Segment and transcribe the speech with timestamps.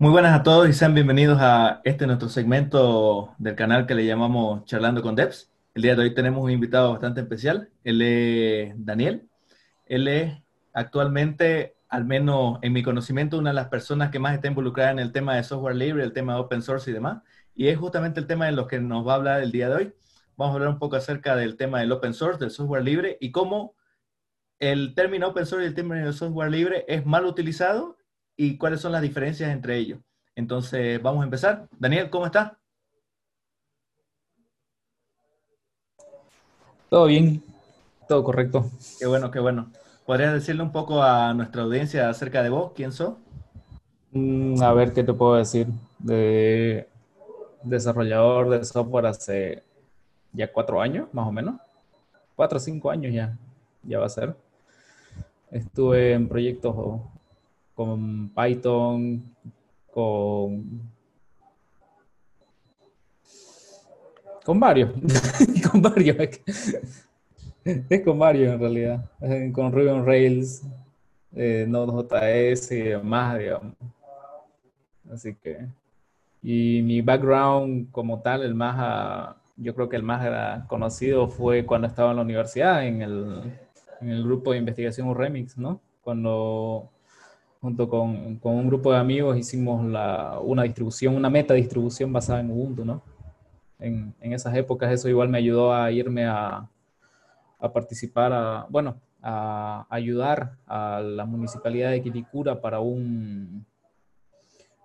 [0.00, 4.06] Muy buenas a todos y sean bienvenidos a este nuestro segmento del canal que le
[4.06, 5.50] llamamos Charlando con Devs.
[5.74, 7.68] El día de hoy tenemos un invitado bastante especial.
[7.82, 9.28] Él es Daniel.
[9.86, 10.40] Él es
[10.72, 15.00] actualmente, al menos en mi conocimiento, una de las personas que más está involucrada en
[15.00, 17.24] el tema de software libre, el tema de open source y demás.
[17.56, 19.74] Y es justamente el tema de los que nos va a hablar el día de
[19.74, 19.94] hoy.
[20.36, 23.32] Vamos a hablar un poco acerca del tema del open source, del software libre y
[23.32, 23.74] cómo
[24.60, 27.97] el término open source y el término software libre es mal utilizado
[28.38, 29.98] y cuáles son las diferencias entre ellos.
[30.36, 31.68] Entonces, vamos a empezar.
[31.76, 32.52] Daniel, ¿cómo estás?
[36.88, 37.42] Todo bien,
[38.08, 38.70] todo correcto.
[38.98, 39.70] Qué bueno, qué bueno.
[40.06, 42.72] ¿Podrías decirle un poco a nuestra audiencia acerca de vos?
[42.76, 43.14] ¿Quién sos?
[44.12, 45.66] Mm, a ver, ¿qué te puedo decir?
[45.98, 46.88] De
[47.64, 49.64] desarrollador de software hace
[50.32, 51.56] ya cuatro años, más o menos.
[52.36, 53.36] Cuatro o cinco años ya,
[53.82, 54.36] ya va a ser.
[55.50, 56.76] Estuve en proyectos
[57.78, 59.22] con Python,
[59.92, 60.82] con...
[64.44, 64.90] Con varios,
[65.70, 66.16] con varios.
[67.64, 69.10] Es con varios en realidad.
[69.52, 70.64] Con Ruby on Rails,
[71.36, 73.74] eh, Node.js y demás, digamos.
[75.12, 75.68] Así que...
[76.42, 81.64] Y mi background como tal, el más, ah, yo creo que el más conocido fue
[81.64, 83.52] cuando estaba en la universidad, en el,
[84.00, 85.80] en el grupo de investigación Remix, ¿no?
[86.02, 86.90] Cuando
[87.60, 92.40] junto con, con, un grupo de amigos hicimos la, una distribución, una meta distribución basada
[92.40, 93.02] en Ubuntu, ¿no?
[93.78, 96.68] En, en, esas épocas eso igual me ayudó a irme a,
[97.58, 103.66] a participar, a, bueno, a ayudar a la municipalidad de Quilicura para un,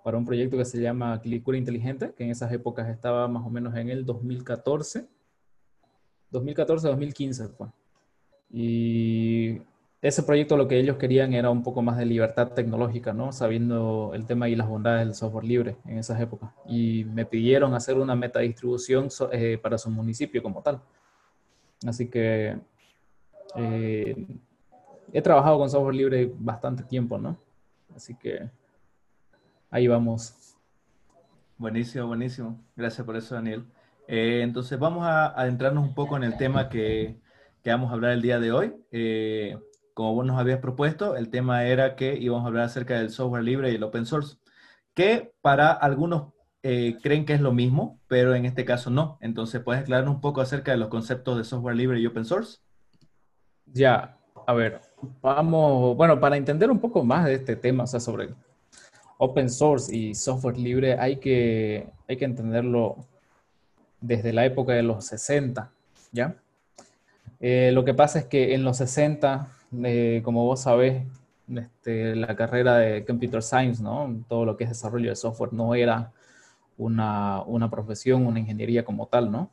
[0.03, 3.49] para un proyecto que se llama Quilicura Inteligente, que en esas épocas estaba más o
[3.49, 5.07] menos en el 2014,
[6.31, 7.67] 2014-2015 fue.
[8.49, 9.61] Y
[10.03, 13.31] ese proyecto lo que ellos querían era un poco más de libertad tecnológica, ¿no?
[13.31, 16.51] Sabiendo el tema y las bondades del software libre en esas épocas.
[16.67, 20.81] Y me pidieron hacer una meta distribución eh, para su municipio como tal.
[21.87, 22.59] Así que
[23.55, 24.27] eh,
[25.13, 27.37] he trabajado con software libre bastante tiempo, ¿no?
[27.95, 28.49] Así que
[29.71, 30.57] ahí vamos.
[31.57, 32.59] Buenísimo, buenísimo.
[32.75, 33.63] Gracias por eso, Daniel.
[34.09, 37.15] Eh, entonces vamos a adentrarnos un poco en el tema que,
[37.63, 38.73] que vamos a hablar el día de hoy
[39.93, 43.43] como vos nos habías propuesto, el tema era que íbamos a hablar acerca del software
[43.43, 44.37] libre y el open source,
[44.93, 46.33] que para algunos
[46.63, 49.17] eh, creen que es lo mismo, pero en este caso no.
[49.21, 52.59] Entonces, ¿puedes aclararnos un poco acerca de los conceptos de software libre y open source?
[53.65, 54.81] Ya, a ver,
[55.21, 58.29] vamos, bueno, para entender un poco más de este tema, o sea, sobre
[59.17, 62.97] open source y software libre, hay que, hay que entenderlo
[64.01, 65.71] desde la época de los 60,
[66.11, 66.35] ¿ya?
[67.39, 69.47] Eh, lo que pasa es que en los 60
[70.23, 71.03] como vos sabés,
[71.53, 74.23] este, la carrera de Computer Science, ¿no?
[74.27, 76.11] Todo lo que es desarrollo de software no era
[76.77, 79.49] una, una profesión, una ingeniería como tal, ¿no?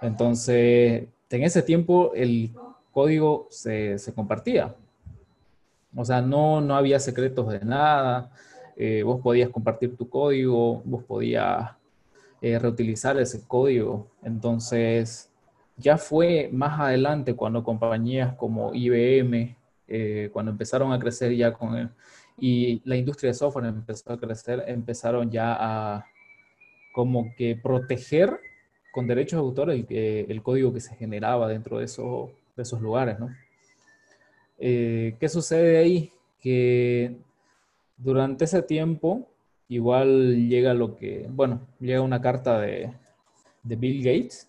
[0.00, 2.52] Entonces, en ese tiempo el
[2.92, 4.74] código se, se compartía.
[5.94, 8.30] O sea, no, no había secretos de nada.
[8.76, 11.70] Eh, vos podías compartir tu código, vos podías
[12.40, 14.08] eh, reutilizar ese código.
[14.22, 15.27] Entonces,
[15.78, 19.56] ya fue más adelante cuando compañías como IBM,
[19.86, 21.88] eh, cuando empezaron a crecer ya con él,
[22.36, 26.06] y la industria de software empezó a crecer, empezaron ya a
[26.92, 28.40] como que proteger
[28.92, 32.80] con derechos de autor el, el código que se generaba dentro de esos, de esos
[32.80, 33.28] lugares, ¿no?
[34.58, 36.12] Eh, ¿Qué sucede ahí?
[36.40, 37.16] Que
[37.96, 39.28] durante ese tiempo
[39.68, 42.92] igual llega lo que, bueno, llega una carta de,
[43.62, 44.48] de Bill Gates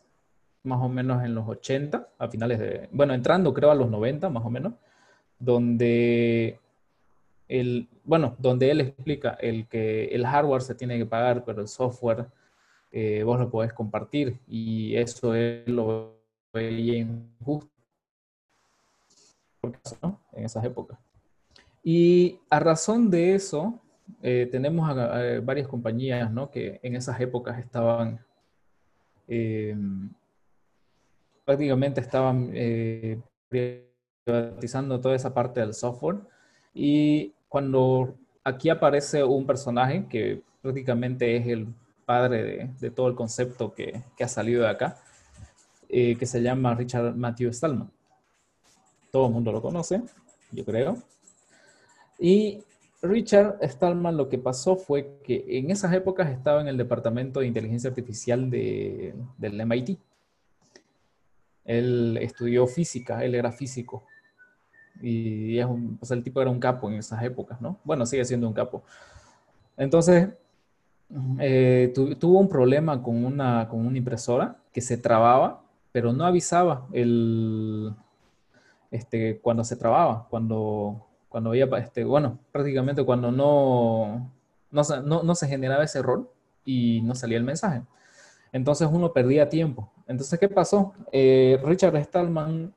[0.63, 4.29] más o menos en los 80, a finales de, bueno, entrando creo a los 90
[4.29, 4.73] más o menos,
[5.39, 6.59] donde
[7.47, 11.67] el, bueno, donde él explica el que el hardware se tiene que pagar, pero el
[11.67, 12.27] software
[12.91, 16.19] eh, vos lo podés compartir y eso él lo
[16.53, 17.69] veía injusto
[20.01, 20.19] ¿no?
[20.33, 20.99] en esas épocas.
[21.83, 23.79] Y a razón de eso,
[24.21, 24.95] eh, tenemos
[25.43, 26.49] varias compañías ¿no?
[26.51, 28.19] que en esas épocas estaban
[29.27, 29.75] eh,
[31.49, 33.19] prácticamente estaban eh,
[33.49, 36.17] privatizando toda esa parte del software.
[36.75, 38.13] Y cuando
[38.43, 41.73] aquí aparece un personaje que prácticamente es el
[42.05, 44.97] padre de, todo el concepto que, ha salido de acá,
[45.89, 47.89] eh, que se llama Richard Matthew Stallman.
[49.11, 50.03] Todo el mundo lo conoce,
[50.51, 50.97] yo creo.
[52.19, 52.63] Y
[53.01, 57.47] Richard Stallman lo que pasó fue que en esas épocas estaba en el departamento de
[57.47, 59.97] inteligencia artificial de, del MIT.
[61.69, 64.03] Él estudió física, él era físico.
[65.01, 67.77] Y es un, el tipo era un capo en esas épocas, ¿no?
[67.83, 68.83] Bueno, sigue siendo un capo.
[69.77, 70.29] Entonces,
[71.39, 75.61] eh, tuvo un problema con una, con una impresora que se trababa,
[75.91, 77.93] pero no avisaba el,
[78.89, 84.31] este, cuando se trababa, cuando, cuando había, este, bueno, prácticamente cuando no,
[84.71, 86.33] no, no, se generaba ese error
[86.65, 87.83] y no salía el mensaje.
[88.51, 89.91] Entonces uno perdía tiempo.
[90.09, 90.91] Entonces, ¿qué pasó?
[91.11, 92.73] Eh, Richard Stallman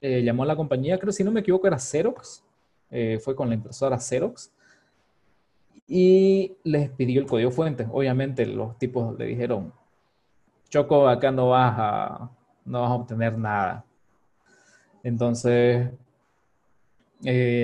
[0.00, 2.44] eh, llamó a la compañía, creo si no me equivoco era Xerox,
[2.92, 4.52] eh, fue con la impresora Xerox,
[5.88, 7.88] y les pidió el código fuente.
[7.90, 9.72] Obviamente los tipos le dijeron,
[10.68, 12.30] Choco, acá no vas a,
[12.64, 13.84] no vas a obtener nada.
[15.02, 15.90] Entonces,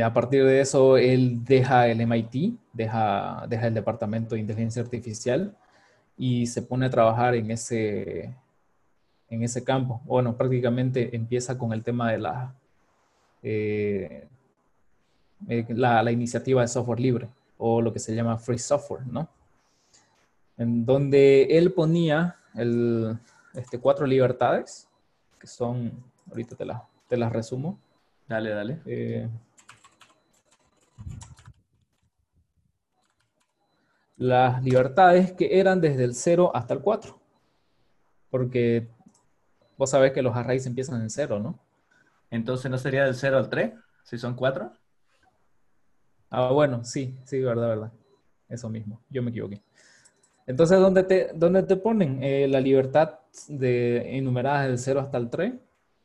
[0.05, 5.57] a partir de eso, él deja el MIT, deja, deja el Departamento de Inteligencia Artificial
[6.17, 8.35] y se pone a trabajar en ese,
[9.33, 10.03] en ese campo.
[10.05, 12.55] Bueno, prácticamente empieza con el tema de la,
[13.43, 14.29] eh,
[15.49, 19.27] eh, la, la, iniciativa de software libre o lo que se llama free software, ¿no?
[20.59, 23.19] En donde él ponía el,
[23.55, 24.87] este, cuatro libertades,
[25.39, 25.93] que son,
[26.29, 26.67] ahorita te,
[27.09, 27.79] te las resumo.
[28.29, 28.83] Dale, dale.
[28.85, 29.29] Eh,
[34.19, 37.19] las libertades que eran desde el 0 hasta el 4.
[38.31, 38.89] Porque
[39.83, 41.59] vos sabés que los arrays empiezan en 0, ¿no?
[42.31, 43.73] Entonces, ¿no sería del 0 al 3?
[44.05, 44.71] Si son 4.
[46.31, 47.93] Ah, bueno, sí, sí, verdad, verdad.
[48.49, 49.61] Eso mismo, yo me equivoqué.
[50.47, 53.19] Entonces, ¿dónde te, dónde te ponen eh, la libertad
[53.49, 55.53] de enumeradas del 0 hasta el 3?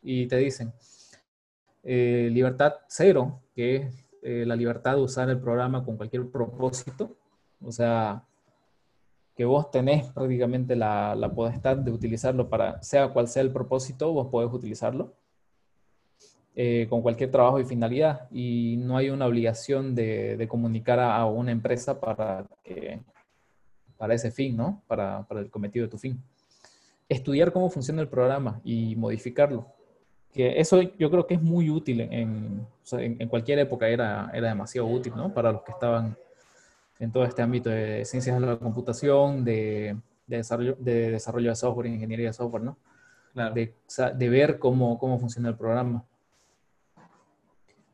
[0.01, 0.73] Y te dicen,
[1.83, 7.15] eh, libertad 0, que es eh, la libertad de usar el programa con cualquier propósito,
[7.61, 8.23] o sea,
[9.37, 14.11] que vos tenés prácticamente la, la potestad de utilizarlo para, sea cual sea el propósito,
[14.11, 15.13] vos podés utilizarlo
[16.55, 18.27] eh, con cualquier trabajo y finalidad.
[18.31, 22.99] Y no hay una obligación de, de comunicar a, una empresa para, que,
[23.95, 24.81] para ese fin, ¿no?
[24.87, 26.19] Para, para el cometido de tu fin.
[27.07, 29.67] Estudiar cómo funciona el programa y modificarlo.
[30.33, 34.87] Que eso yo creo que es muy útil en, en, cualquier época, era, era demasiado
[34.87, 35.31] útil, ¿no?
[35.31, 36.17] Para los que estaban
[36.99, 41.87] en todo este ámbito de ciencias de la computación, de, desarrollo, de desarrollo de software,
[41.87, 42.77] ingeniería de software, ¿no?
[43.53, 43.75] De,
[44.15, 46.03] de, ver cómo, cómo funciona el programa.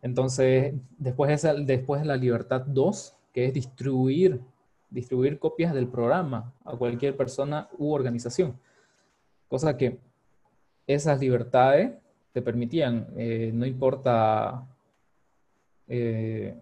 [0.02, 4.40] Entonces, después, esa, después de la libertad 2, que es distribuir,
[4.90, 8.58] distribuir copias del programa a cualquier persona u organización.
[9.50, 10.00] Cosa que
[10.88, 11.92] esas libertades
[12.32, 14.66] te permitían, eh, no importa
[15.88, 16.56] eh,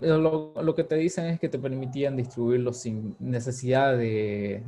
[0.00, 4.62] lo, que te dicen es que te permitían distribuirlo sin necesidad de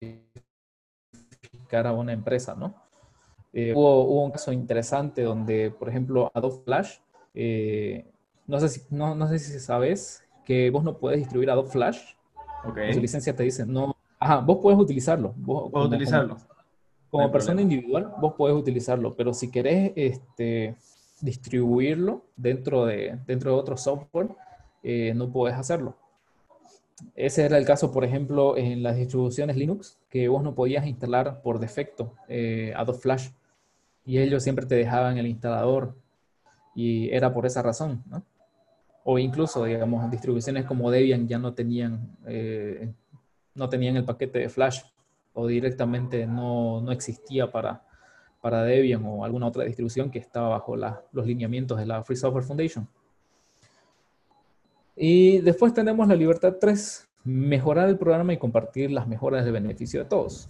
[0.00, 2.74] notificar a una empresa, ¿no?
[3.52, 6.98] Eh, hubo, un caso interesante donde, por ejemplo, Adobe Flash,
[7.34, 8.10] eh,
[8.46, 12.00] no, sé si, no, no, sé si sabes que vos no puedes distribuir Adobe Flash.
[12.64, 12.94] Okay.
[12.94, 15.34] su licencia te dice, no, ajá, vos puedes utilizarlo.
[15.36, 16.38] Vos, como, utilizarlo.
[17.10, 20.76] Como, persona individual, vos puedes utilizarlo, pero si querés, este
[21.22, 24.28] distribuirlo dentro de, dentro de otro software,
[24.82, 25.96] eh, no puedes hacerlo.
[27.14, 31.40] Ese era el caso, por ejemplo, en las distribuciones Linux, que vos no podías instalar
[31.40, 33.30] por defecto eh, Adobe Flash
[34.04, 35.94] y ellos siempre te dejaban el instalador
[36.74, 38.22] y era por esa razón, ¿no?
[39.04, 42.92] O incluso, digamos, distribuciones como Debian ya no tenían, eh,
[43.54, 44.80] no tenían el paquete de Flash
[45.34, 47.84] o directamente no, no existía para,
[48.42, 52.44] para Debian o alguna otra distribución que estaba bajo los lineamientos de la Free Software
[52.44, 52.86] Foundation.
[54.96, 60.00] Y después tenemos la libertad 3, mejorar el programa y compartir las mejoras de beneficio
[60.00, 60.48] de todos.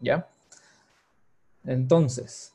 [0.00, 0.28] ¿Ya?
[1.64, 2.54] Entonces,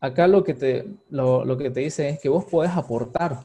[0.00, 3.44] acá lo que te, lo, lo que te dice es que vos podés aportar.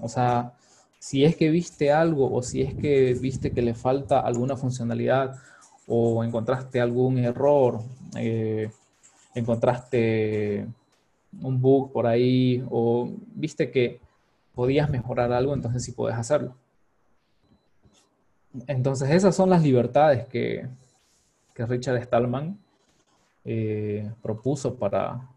[0.00, 0.52] O sea,
[0.98, 5.36] si es que viste algo o si es que viste que le falta alguna funcionalidad
[5.86, 7.80] o encontraste algún error,
[8.16, 8.70] eh,
[9.34, 10.66] encontraste
[11.42, 14.00] un bug por ahí o viste que
[14.54, 16.54] podías mejorar algo, entonces sí puedes hacerlo.
[18.66, 20.68] Entonces esas son las libertades que,
[21.54, 22.58] que Richard Stallman
[23.44, 25.28] eh, propuso para,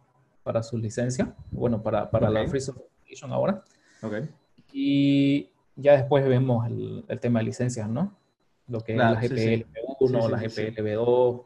[0.43, 3.63] para su licencia, bueno, para, para la Free Software Foundation ahora.
[4.01, 4.29] Okay.
[4.71, 8.15] Y ya después vemos el, el tema de licencias, ¿no?
[8.67, 9.65] Lo que es la GPL
[10.07, 11.43] 1 la GPLv2,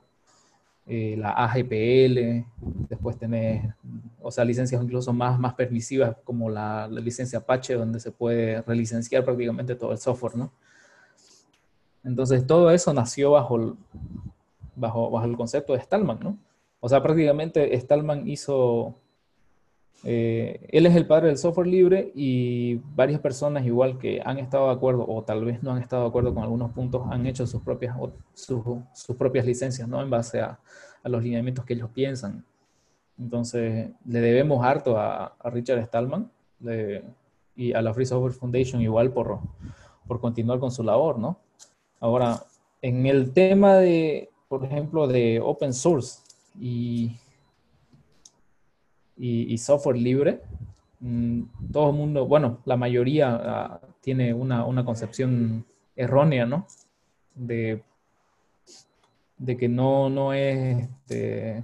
[0.87, 2.45] eh, la AGPL,
[2.89, 3.73] después tenés,
[4.21, 9.23] o sea, licencias incluso más, más permisivas como la, licencia Apache, donde se puede relicenciar
[9.23, 10.51] prácticamente todo el software, ¿no?
[12.03, 13.77] Entonces, todo eso nació bajo
[14.75, 16.37] bajo, bajo el concepto de Stallman, ¿no?
[16.79, 18.95] O sea, prácticamente Stallman hizo,
[20.03, 24.67] Eh, él es el padre del software libre y varias personas igual que han estado
[24.67, 27.45] de acuerdo o tal vez no han estado de acuerdo con algunos puntos han hecho
[27.45, 27.95] sus propias,
[28.33, 30.01] sus, propias licencias, ¿no?
[30.01, 30.59] En base a,
[31.03, 32.45] los lineamientos que ellos piensan.
[33.17, 36.31] Entonces, le debemos harto a, a Richard Stallman
[37.55, 39.39] y a la Free Software Foundation igual por,
[40.07, 41.39] por continuar con su labor, ¿no?
[41.99, 42.43] Ahora,
[42.81, 46.19] en el tema de, por ejemplo, de open source
[46.59, 47.17] y
[49.23, 50.41] y, software libre,
[50.99, 55.63] mm, todo el mundo, bueno, la mayoría ah, tiene una, una, concepción
[55.95, 56.65] errónea, ¿no?
[57.35, 57.83] De,
[59.37, 61.63] de que no, no es, este,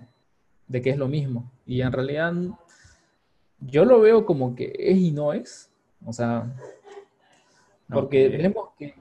[0.68, 1.52] de que es lo mismo.
[1.66, 2.32] Y en realidad
[3.60, 5.72] yo lo veo como que es y no es.
[6.06, 6.56] O sea,
[7.90, 8.94] porque tenemos que,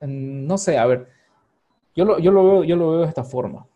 [0.00, 1.08] no sé, a ver,
[1.94, 3.68] yo lo, yo lo, veo, yo lo veo de esta forma.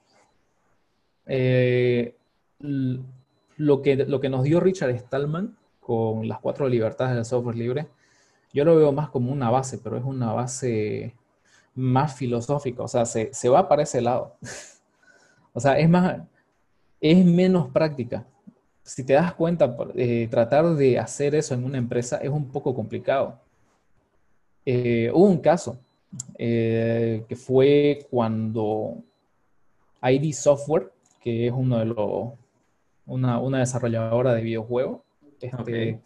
[1.27, 2.17] Eh,
[3.57, 7.89] lo que, lo que nos dio Richard Stallman con las cuatro libertades del software libre,
[8.53, 11.15] yo lo veo más como una base, pero es una base
[11.75, 14.37] más filosófica, o sea, se, se va para ese lado.
[15.53, 16.21] o sea, es más,
[17.01, 18.27] es menos práctica.
[18.83, 22.75] Si te das cuenta, eh, tratar de hacer eso en una empresa es un poco
[22.75, 23.41] complicado.
[24.65, 25.79] Eh, hubo un caso
[26.39, 28.97] eh, que fue cuando
[30.03, 32.33] ID Software, que es uno de los
[33.07, 35.03] una, una desarrolladora de videojuegos.
[35.41, 36.01] Este,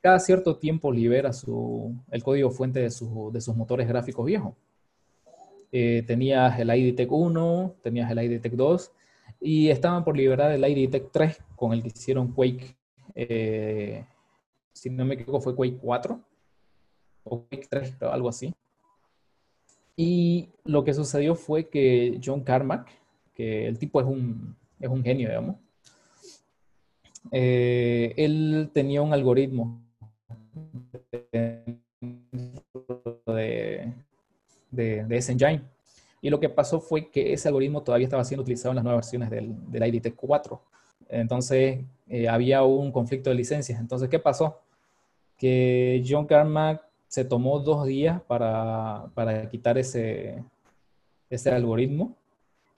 [0.00, 4.54] cada, cierto tiempo libera su, el código fuente de, su, de sus motores gráficos viejos.
[5.70, 8.92] Eh, tenías el IDTech 1, tenías el IDTech 2
[9.40, 12.76] y estaban por liberar el IDTech 3 con el que hicieron Quake,
[13.14, 14.04] eh,
[14.72, 16.20] si no me equivoco fue Quake 4
[17.24, 18.54] o Quake 3, algo así.
[19.96, 22.88] Y lo que sucedió fue que John Carmack,
[23.34, 25.56] que el tipo es un, es un genio, digamos,
[27.30, 29.80] eh, él tenía un algoritmo
[33.26, 33.92] de,
[34.70, 35.62] de, de, ese engine.
[36.20, 39.06] Y lo que pasó fue que ese algoritmo todavía estaba siendo utilizado en las nuevas
[39.06, 40.62] versiones del, del IDT 4.
[41.08, 43.78] Entonces, eh, había un conflicto de licencias.
[43.78, 44.60] Entonces, ¿qué pasó?
[45.36, 50.42] Que John Carmack se tomó dos días para, para quitar ese,
[51.28, 52.16] ese algoritmo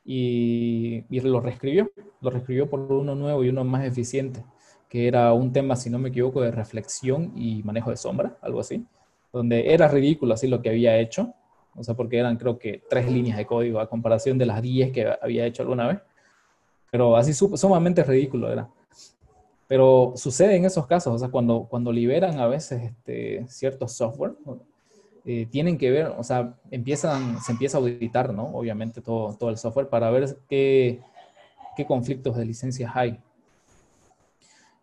[0.04, 1.90] y, lo reescribió.
[2.20, 4.44] Lo reescribió por uno nuevo y uno más eficiente,
[4.88, 8.60] que era un tema, si no me equivoco, de reflexión y manejo de sombra, algo
[8.60, 8.84] así,
[9.32, 11.34] donde era ridículo así lo que había hecho,
[11.76, 14.92] o sea, porque eran creo que tres líneas de código a comparación de las diez
[14.92, 15.98] que había hecho alguna vez,
[16.90, 18.68] pero así sumamente ridículo era.
[19.66, 24.34] Pero sucede en esos casos, o sea, cuando, cuando liberan a veces este, ciertos software,
[25.26, 28.44] eh, tienen que ver, o sea, empiezan, se empieza a auditar, ¿no?
[28.54, 31.00] Obviamente todo, todo el software para ver qué,
[31.76, 33.18] qué conflictos de licencias hay.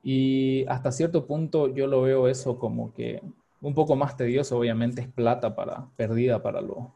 [0.04, 3.22] Y hasta cierto punto yo lo veo eso como que
[3.62, 6.92] un poco más tedioso, obviamente es plata para, perdida para, lo,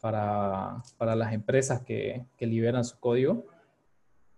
[0.00, 3.44] para, para las empresas que, que liberan su código.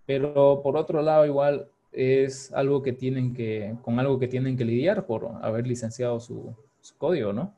[0.05, 4.67] Pero por otro lado, igual es algo que tienen que, con algo que tienen que
[4.67, 7.55] lidiar por haber licenciado su, su código, ¿no?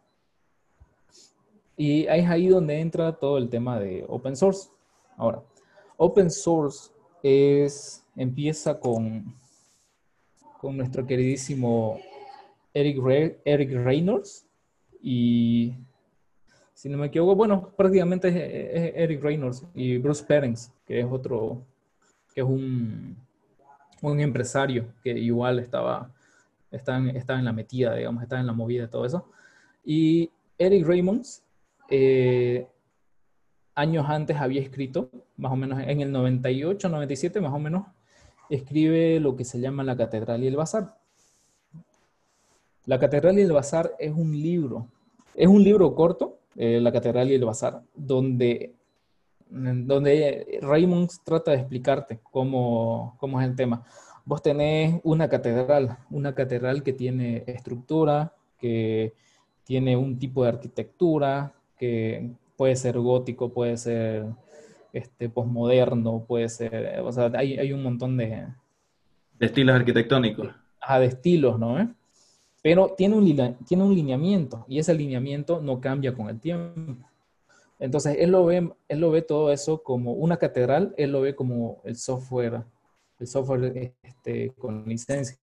[1.77, 4.71] Y es ahí donde entra todo el tema de open source.
[5.17, 5.43] Ahora,
[5.97, 6.91] open source
[7.23, 9.35] es, empieza con,
[10.61, 11.99] con nuestro queridísimo
[12.73, 14.47] Eric, Eric Reynolds
[15.01, 15.75] y
[16.75, 21.65] si no me equivoco, bueno, prácticamente es, Eric Reynolds y Bruce Perens, que es otro,
[22.35, 23.17] que es un,
[24.03, 26.11] un empresario que igual estaba,
[26.71, 29.31] está en, estaba en la metida, digamos, está en la movida de todo eso.
[29.85, 31.43] Y Eric Reynolds
[31.91, 32.67] eh,
[33.75, 37.87] años antes había escrito, más o menos en el 98, 97 más o menos,
[38.51, 40.97] escribe lo que se llama La Catedral y el Bazar.
[42.87, 44.89] La Catedral y el Bazar es un libro,
[45.35, 48.75] es un libro corto, eh, La Catedral y el Bazar, donde,
[49.49, 53.85] donde Raymond trata de explicarte cómo, cómo es el tema.
[54.27, 59.13] Vos tenés una catedral, una catedral que tiene estructura, que
[59.65, 64.27] tiene un tipo de arquitectura, que puede ser gótico, puede ser
[64.93, 68.47] este, posmoderno, puede ser, o sea, hay, hay un montón de...
[69.39, 70.49] De estilos arquitectónicos.
[70.81, 71.95] Ajá, de estilos, ¿no?
[72.63, 76.97] Pero tiene un, tiene un lineamiento y ese lineamiento no cambia con el tiempo.
[77.79, 81.35] Entonces, él lo ve, él lo ve todo eso como una catedral, él lo ve
[81.35, 82.63] como el software,
[83.19, 85.37] el software este, con licencia.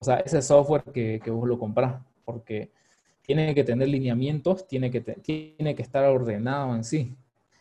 [0.00, 2.70] O sea, ese software que, que vos lo compras, porque
[3.28, 7.14] tiene que tener lineamientos, tiene que, tiene que estar ordenado en sí.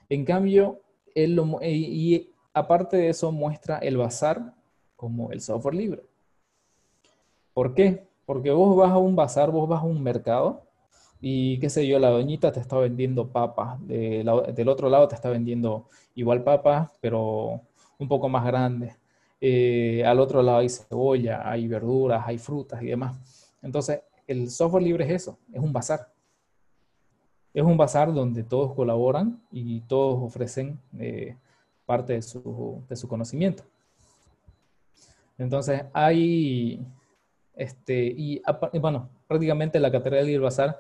[0.07, 0.79] En cambio,
[1.13, 4.53] él y, aparte de eso muestra el bazar
[4.95, 6.03] como el software libre.
[7.53, 8.07] ¿Por qué?
[8.25, 10.63] Porque vos vas a un bazar, vos vas a un mercado
[11.19, 15.29] y qué sé yo, la doñita te está vendiendo papas, del otro lado te está
[15.29, 17.59] vendiendo igual papas, pero
[18.00, 18.95] un poco más grandes.
[19.41, 23.17] Eh, al otro lado hay cebolla, hay verduras, hay frutas y demás.
[23.62, 26.12] Entonces, el software libre es eso, es un bazar.
[27.53, 31.36] Es un bazar donde todos colaboran y todos ofrecen eh,
[31.86, 33.63] parte de su, conocimiento.
[35.38, 36.86] Entonces, hay,
[37.55, 38.41] este, y
[38.79, 40.77] bueno, prácticamente la catedral del bazar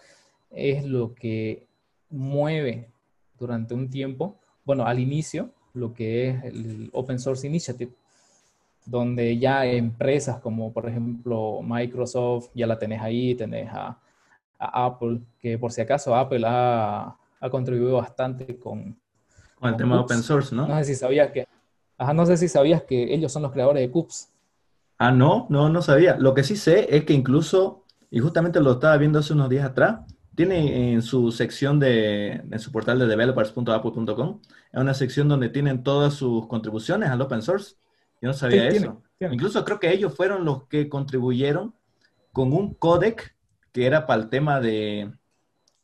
[0.51, 1.65] es lo que
[2.09, 2.91] mueve
[3.39, 7.91] durante un tiempo, bueno, al inicio, lo que es el Open Source Initiative,
[8.87, 13.99] donde ya empresas como por ejemplo Microsoft, ya la tenés ahí, tenés a,
[14.59, 17.15] Apple, que por si acaso Apple ha,
[17.51, 18.97] contribuido bastante con,
[19.59, 20.67] con el tema de open source, ¿no?
[20.67, 21.47] No sé si sabías que,
[22.15, 24.29] no sé si sabías que ellos son los creadores de CUPS.
[24.97, 26.17] Ah, no, no, no sabía.
[26.17, 29.65] Lo que sí sé es que incluso, y justamente lo estaba viendo hace unos días
[29.65, 29.99] atrás,
[30.33, 34.39] tiene en su sección de, en su portal de developers.apple.com,
[34.71, 37.75] es una sección donde tienen todas sus contribuciones al open source.
[38.21, 39.01] Yo no sabía eso.
[39.19, 41.73] Incluso creo que ellos fueron los que contribuyeron
[42.31, 43.35] con un codec
[43.71, 45.11] que era para el tema de,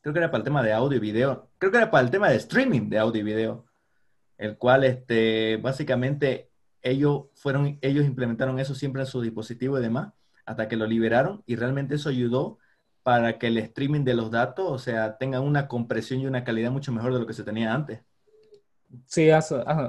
[0.00, 2.10] creo que era para el tema de audio y video, creo que era para el
[2.10, 3.64] tema de streaming de audio y video,
[4.38, 6.50] el cual, este, básicamente,
[6.82, 10.12] ellos fueron, ellos implementaron eso siempre en su dispositivo y demás,
[10.44, 12.58] hasta que lo liberaron y realmente eso ayudó
[13.02, 16.70] para que el streaming de los datos, o sea, tenga una compresión y una calidad
[16.70, 18.00] mucho mejor de lo que se tenía antes.
[19.06, 19.42] Sí, ha,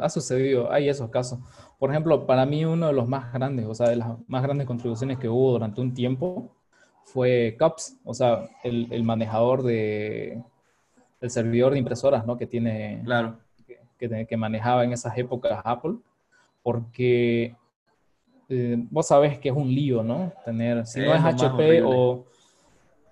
[0.09, 1.39] sucedido, hay esos casos.
[1.79, 4.67] Por ejemplo, para mí uno de los más grandes, o sea, de las más grandes
[4.67, 6.55] contribuciones que hubo durante un tiempo
[7.03, 10.41] fue CUPS, o sea, el, manejador de,
[11.21, 12.37] el servidor de impresoras, ¿no?
[12.37, 13.37] Que tiene, claro.
[13.97, 15.95] que, que, manejaba en esas épocas Apple,
[16.63, 17.55] porque
[18.49, 20.33] eh, vos sabés que es un lío, ¿no?
[20.43, 22.25] Tener, si no es HP o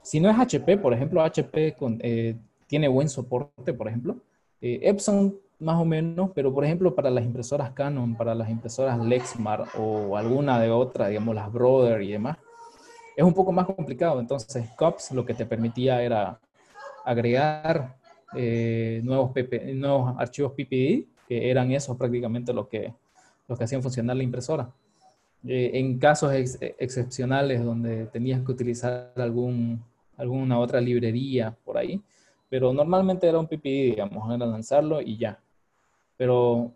[0.02, 2.36] si no es HP, por ejemplo, HP eh,
[2.68, 4.18] tiene buen soporte, por ejemplo.
[4.62, 9.00] Eh, Epson más o menos, pero por ejemplo para las impresoras Canon, para las impresoras
[9.00, 12.38] Lexmark o alguna de otras, digamos las Brother y demás,
[13.16, 14.20] es un poco más complicado.
[14.20, 16.40] Entonces, COPS lo que te permitía era
[17.06, 17.96] agregar
[18.36, 19.32] eh, nuevos,
[19.76, 22.94] nuevos archivos PPD, que eran esos prácticamente los que,
[23.48, 24.70] los que hacían funcionar la impresora.
[25.46, 29.84] en casos excepcionales donde tenías que utilizar algún
[30.18, 32.02] alguna otra librería por ahí,
[32.50, 35.40] pero normalmente era un PPI, digamos, era lanzarlo y ya.
[36.18, 36.74] Pero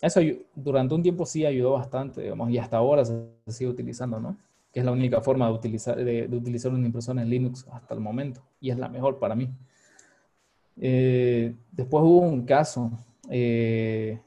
[0.00, 0.20] eso
[0.54, 4.36] durante un tiempo sí ayudó bastante, digamos, y hasta ahora se, sigue utilizando, ¿no?
[4.72, 8.00] Que es la única forma de utilizar, de, utilizar una impresora en Linux hasta el
[8.00, 9.50] momento, y es la mejor para mí.
[10.80, 12.90] Eh, después hubo un caso
[13.28, 14.20] eh,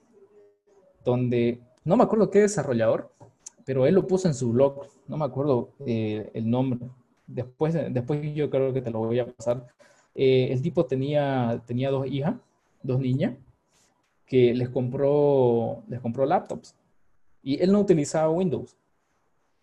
[1.03, 3.11] donde, no me acuerdo qué desarrollador,
[3.65, 6.79] pero él lo puso en su blog, no me acuerdo eh, el nombre,
[7.27, 9.65] Después, después yo creo que te lo voy a pasar.
[10.15, 12.35] Eh, el tipo tenía, tenía dos hijas,
[12.81, 13.35] dos niñas,
[14.25, 16.75] que les compró, les compró laptops.
[17.41, 18.75] Y él no utilizaba Windows.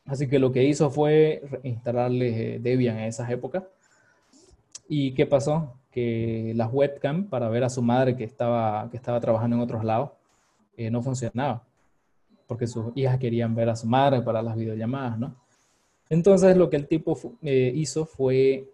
[0.05, 3.65] Así que lo que hizo fue instalarle eh, Debian en esas épocas.
[4.89, 5.75] ¿Y qué pasó?
[5.91, 9.85] Que las webcam para ver a su madre que estaba, que estaba trabajando en otros
[9.85, 10.11] lados
[10.77, 11.65] eh, no funcionaba.
[12.47, 15.37] Porque sus hijas querían ver a su madre para las videollamadas, ¿no?
[16.09, 18.69] Entonces lo que el tipo eh, hizo fue,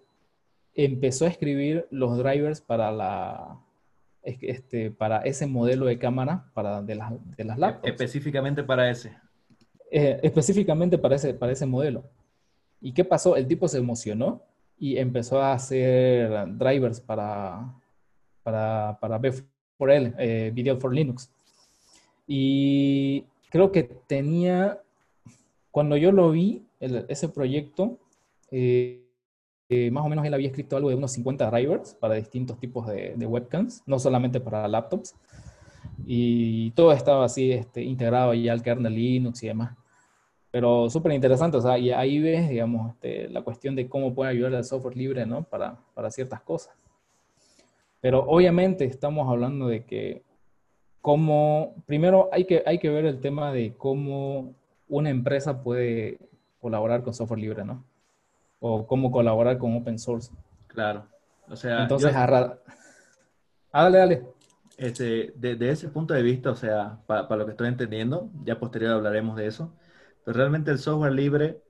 [0.74, 3.60] empezó a escribir los drivers para, la,
[4.26, 7.88] este, para ese modelo de cámara para de, las, de las laptops.
[7.88, 9.16] Específicamente para ese.
[9.90, 12.04] Eh, específicamente para ese, para ese modelo.
[12.80, 13.36] ¿Y qué pasó?
[13.36, 14.42] El tipo se emocionó
[14.78, 17.72] y empezó a hacer drivers para,
[18.42, 19.20] para, para
[19.76, 21.30] por él, eh, Video for Linux.
[22.26, 24.80] Y creo que tenía,
[25.70, 27.98] cuando yo lo vi, ese proyecto,
[28.50, 29.05] eh,
[29.68, 32.86] eh, más o menos él había escrito algo de unos 50 drivers para distintos tipos
[32.86, 35.16] de, webcams, no solamente para laptops.
[36.06, 39.76] Y todo estaba así este, integrado ya al kernel Linux y demás.
[40.50, 44.30] Pero súper interesante, o sea, y ahí ves, digamos, este, la cuestión de cómo puede
[44.30, 45.42] ayudar el software libre, ¿no?
[45.42, 45.76] Para,
[46.10, 46.74] ciertas cosas.
[48.00, 50.22] Pero obviamente estamos hablando de que
[51.00, 54.54] cómo, primero hay que, hay que ver el tema de cómo
[54.88, 56.18] una empresa puede
[56.60, 57.84] colaborar con software libre, ¿no?
[58.58, 60.32] O cómo colaborar con open source.
[60.66, 61.06] Claro.
[61.48, 62.58] O sea, entonces, ah,
[63.72, 64.36] dale, dale.
[64.76, 68.92] Este, de, ese punto de vista, o sea, para lo que estoy entendiendo, ya posterior
[68.92, 69.72] hablaremos de eso,
[70.24, 71.62] pero realmente el software libre,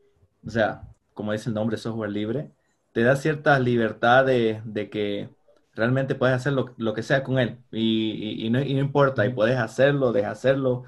[0.44, 0.82] o sea,
[1.14, 2.50] como dice el nombre, software libre,
[2.92, 5.28] te da ciertas libertades de que
[5.74, 9.58] realmente puedes hacer lo, que sea con él y, no, y, no, importa, y puedes
[9.58, 10.84] hacerlo, dejas hacerlo,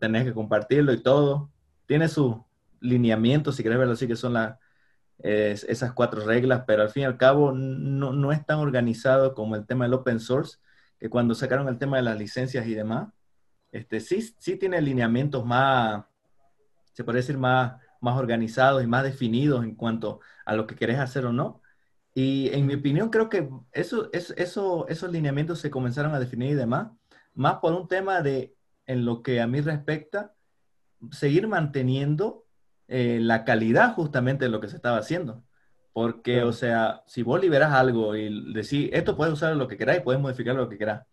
[0.00, 1.50] tenés que compartirlo y todo,
[1.86, 2.36] tiene sus
[2.80, 4.32] lineamientos, si querés verlo así, que son
[5.22, 9.56] esas cuatro reglas, pero al fin y al cabo no, no, es tan organizado como
[9.56, 10.58] el tema del open source,
[10.98, 13.08] que cuando sacaron el tema de las licencias y demás,
[13.70, 16.04] este, sí, sí tiene lineamientos más,
[16.92, 20.98] se puede decir, más, más organizados y más definidos en cuanto a lo que querés
[20.98, 21.62] hacer o no.
[22.14, 26.54] Y en mi opinión creo que eso, eso, esos lineamientos se comenzaron a definir y
[26.54, 26.88] demás,
[27.34, 28.54] más por un tema de,
[28.86, 30.34] en lo que a mí respecta,
[31.10, 32.41] seguir manteniendo
[32.92, 35.42] eh, la calidad justamente de lo que se estaba haciendo.
[35.94, 40.02] Porque, o sea, si vos liberas algo y decís, esto puedes usar lo que queráis,
[40.02, 41.06] puedes modificar lo que querás,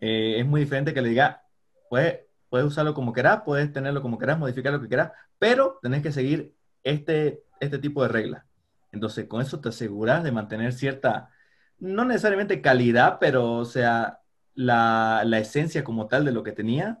[0.00, 1.42] eh, es muy diferente que le diga,
[1.88, 6.02] puedes, puedes usarlo como querás, puedes tenerlo como querás, modificar lo que querás, pero tenés
[6.02, 8.44] que seguir este, este tipo de reglas.
[8.92, 11.30] Entonces, con eso te aseguras de mantener cierta,
[11.78, 14.20] no necesariamente calidad, pero, o sea,
[14.54, 17.00] la, la esencia como tal de lo que tenía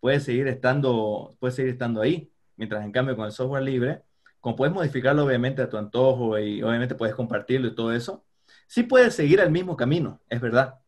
[0.00, 2.31] puede seguir estando, puede seguir estando ahí.
[2.56, 4.02] Mientras en cambio con el software libre,
[4.40, 8.24] como puedes modificarlo obviamente a tu antojo y obviamente puedes compartirlo y todo eso,
[8.66, 10.80] sí puedes seguir el mismo camino, es verdad,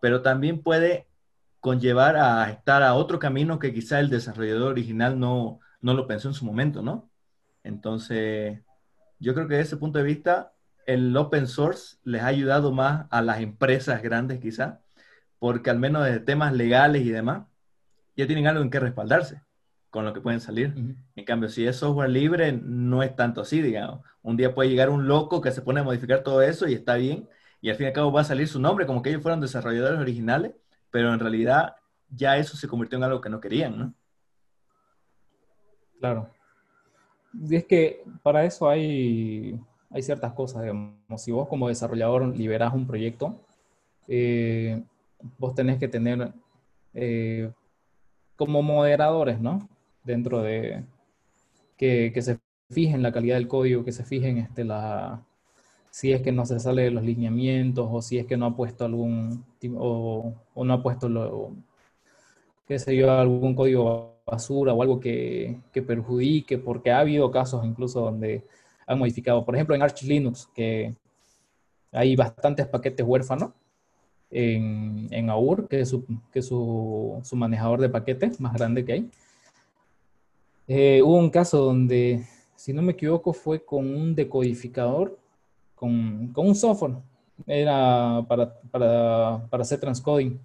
[0.00, 1.06] pero también puede
[1.60, 6.28] conllevar a estar a otro camino que quizá el desarrollador original no, no lo pensó
[6.28, 7.10] en su momento, ¿no?
[7.62, 8.60] Entonces,
[9.20, 10.54] yo creo que desde ese punto de vista,
[10.86, 14.80] el open source les ha ayudado más a las empresas grandes quizá,
[15.38, 17.46] porque al menos de temas legales y demás,
[18.16, 19.42] ya tienen algo en que respaldarse
[19.92, 20.74] con lo que pueden salir.
[21.14, 24.00] En cambio, si es software libre, no es tanto así, digamos.
[24.22, 26.94] Un día puede llegar un loco que se pone a modificar todo eso y está
[26.94, 27.28] bien,
[27.60, 29.42] y al fin y al cabo va a salir su nombre, como que ellos fueron
[29.42, 30.52] desarrolladores originales,
[30.90, 31.76] pero en realidad
[32.08, 33.94] ya eso se convirtió en algo que no querían, ¿no?
[36.00, 36.30] Claro.
[37.34, 40.94] Y es que para eso hay, hay ciertas cosas, digamos.
[41.18, 43.38] Si vos como desarrollador liberás un proyecto,
[44.08, 44.82] eh,
[45.38, 46.32] vos tenés que tener
[46.94, 47.52] eh,
[48.36, 49.68] como moderadores, ¿no?
[50.04, 50.84] Dentro de
[51.76, 52.38] que, se
[52.70, 55.22] fijen la calidad del código, que se fijen este, la,
[55.90, 58.56] si es que no se sale de los lineamientos o si es que no ha
[58.56, 59.44] puesto algún
[59.76, 61.52] o, o no ha puesto lo,
[62.66, 67.64] qué sé yo, algún código basura o algo que, que, perjudique, porque ha habido casos
[67.64, 68.44] incluso donde
[68.86, 70.94] han modificado, por ejemplo en Arch Linux, que
[71.92, 73.50] hay bastantes paquetes huérfanos
[74.30, 78.92] en, en AUR, que es, su, que su, su manejador de paquetes más grande que
[78.92, 79.10] hay
[80.68, 85.18] eh, hubo un caso donde, si no me equivoco, fue con un decodificador,
[85.74, 86.96] con, un software.
[87.46, 90.38] Era para, para, para, hacer transcoding.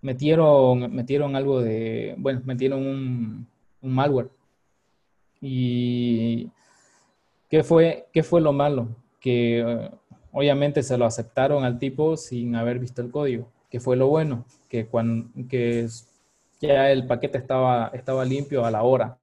[0.00, 3.46] Metieron, metieron algo de, bueno, metieron un,
[3.82, 4.30] un malware.
[5.40, 6.50] ¿Y
[7.48, 8.06] qué fue,
[8.40, 8.88] lo malo?
[9.20, 9.90] Que eh,
[10.32, 13.48] obviamente se lo aceptaron al tipo sin haber visto el código.
[13.70, 14.44] ¿Qué fue lo bueno?
[14.68, 15.88] Que, cuando, que
[16.60, 19.18] ya el paquete estaba, estaba limpio a la hora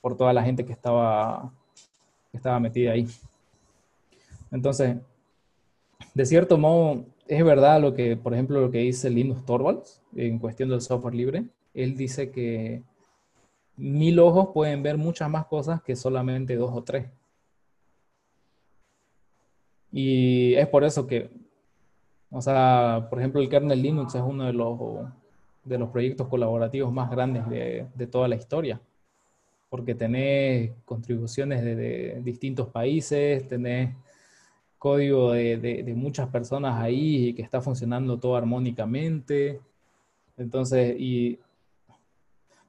[0.00, 1.52] por toda la gente que estaba,
[2.32, 3.06] estaba metida ahí.
[4.50, 4.96] Entonces,
[6.14, 10.38] de cierto modo, es verdad lo que, por ejemplo, lo que dice Linus Torvalds en
[10.38, 11.44] cuestión del software libre.
[11.74, 12.82] Él dice que
[13.76, 17.08] mil ojos pueden ver muchas más cosas que solamente dos o tres.
[19.92, 21.30] Y es por eso que,
[22.30, 24.78] o sea, por ejemplo, el kernel Linux es uno de los
[25.68, 28.80] de los proyectos colaborativos más grandes de, toda la historia,
[29.68, 33.94] porque tenés contribuciones de, distintos países, tenés
[34.78, 39.60] código de, muchas personas ahí y que está funcionando todo armónicamente.
[40.36, 41.38] Entonces, y,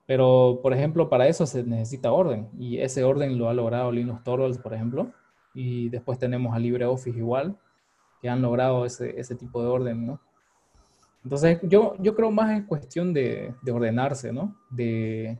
[0.05, 4.23] pero por ejemplo, para eso se necesita orden y ese orden lo ha logrado Linux
[4.23, 5.11] Torvalds, por ejemplo,
[5.53, 7.57] y después tenemos a LibreOffice igual,
[8.21, 10.19] que han logrado ese, ese tipo de orden, ¿no?
[11.23, 14.55] Entonces, yo, yo creo más en cuestión de, ordenarse, ¿no?
[14.69, 15.37] De,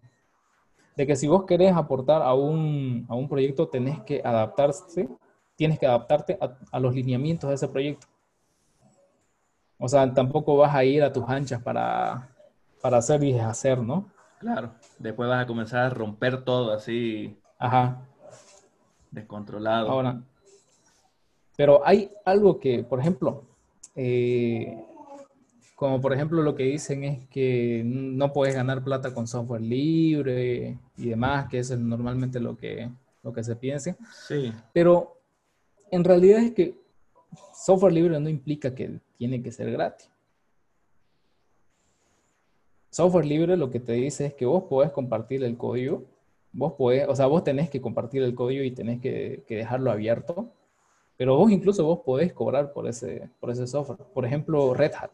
[0.95, 5.07] que si vos querés aportar a un, proyecto, tenés que adaptarse,
[5.55, 6.37] tienes que adaptarte
[6.71, 8.07] a, los lineamientos de ese proyecto.
[9.77, 12.29] O sea, tampoco vas a ir a tus anchas para,
[12.81, 14.09] para hacer y deshacer, ¿no?
[14.39, 17.37] Claro, después vas a comenzar a romper todo así.
[17.57, 18.01] Ajá.
[19.11, 19.89] Descontrolado.
[19.89, 20.21] Ahora,
[21.59, 23.43] pero hay algo que, por ejemplo,
[23.93, 24.81] eh,
[25.79, 30.77] como por ejemplo lo que dicen es que no puedes ganar plata con software libre
[30.97, 32.89] y demás, que eso es normalmente lo que,
[33.23, 33.95] lo que se piensa.
[34.27, 34.51] Sí.
[34.73, 35.15] Pero
[35.89, 36.75] en realidad es que
[37.53, 40.11] software libre no implica que tiene que ser gratis.
[42.89, 46.03] Software libre lo que te dice es que vos podés compartir el código,
[46.51, 49.91] vos podés, o sea, vos tenés que compartir el código y tenés que, que dejarlo
[49.91, 50.51] abierto,
[51.15, 53.99] pero vos incluso vos podés cobrar por ese, por ese software.
[54.13, 55.11] Por ejemplo, Red Hat.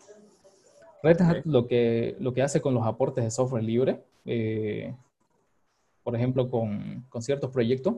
[1.06, 4.92] Red Hat lo, que, lo que hace con los aportes de software libre, eh,
[6.04, 7.98] por ejemplo, con, con ciertos proyectos,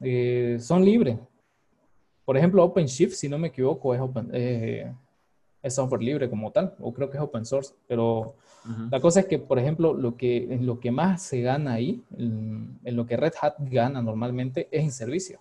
[0.00, 1.18] eh, son libres.
[2.24, 4.92] Por ejemplo, OpenShift, si no me equivoco, es, open, eh,
[5.62, 8.34] es software libre como tal, o creo que es open source, pero
[8.90, 12.02] la cosa es que, por ejemplo, lo que, en lo que más se gana ahí,
[12.18, 15.40] en, lo que Red Hat gana normalmente, es en servicio,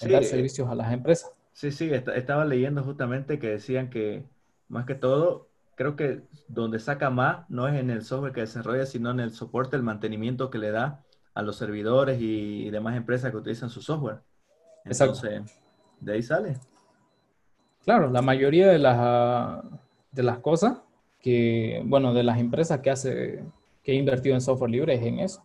[0.00, 1.30] en dar servicios a las empresas.
[1.52, 4.24] Sí, sí, estaba leyendo justamente que decían que
[4.68, 8.86] más que todo, creo que donde saca más no es en el software que desarrolla,
[8.86, 11.02] sino en el soporte, el mantenimiento que le da
[11.34, 14.20] a los servidores y demás empresas que utilizan su software.
[14.84, 15.42] Entonces,
[16.00, 16.58] de ahí sale.
[17.82, 19.62] Claro, la mayoría de las,
[20.12, 20.78] de las cosas
[21.20, 23.44] que, bueno, de las empresas que hace,
[23.82, 25.44] que he invertido en software libre es en eso.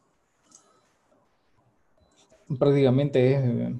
[2.57, 3.75] Prácticamente es,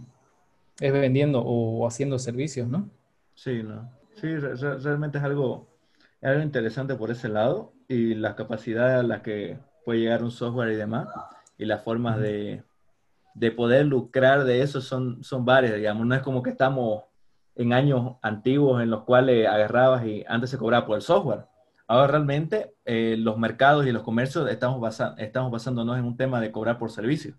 [0.80, 2.90] es vendiendo o haciendo servicios, ¿no?
[3.36, 3.90] Sí, no.
[4.16, 5.69] Sí, realmente es algo,
[6.22, 10.74] algo interesante por ese lado y las capacidades a las que puede llegar un software
[10.74, 11.08] y demás
[11.58, 12.64] y las formas de,
[13.34, 16.06] de poder lucrar de eso son, son varias, digamos.
[16.06, 17.04] No es como que estamos
[17.56, 21.46] en años antiguos en los cuales agarrabas y antes se cobraba por el software.
[21.88, 26.52] Ahora realmente eh, los mercados y los comercios estamos, estamos basándonos en un tema de
[26.52, 27.34] cobrar por servicio,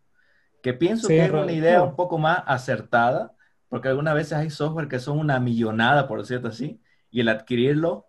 [0.63, 3.33] que pienso que es una idea un poco más acertada,
[3.69, 8.07] porque algunas veces hay software que son una millonada, por decirlo así, y el adquirirlo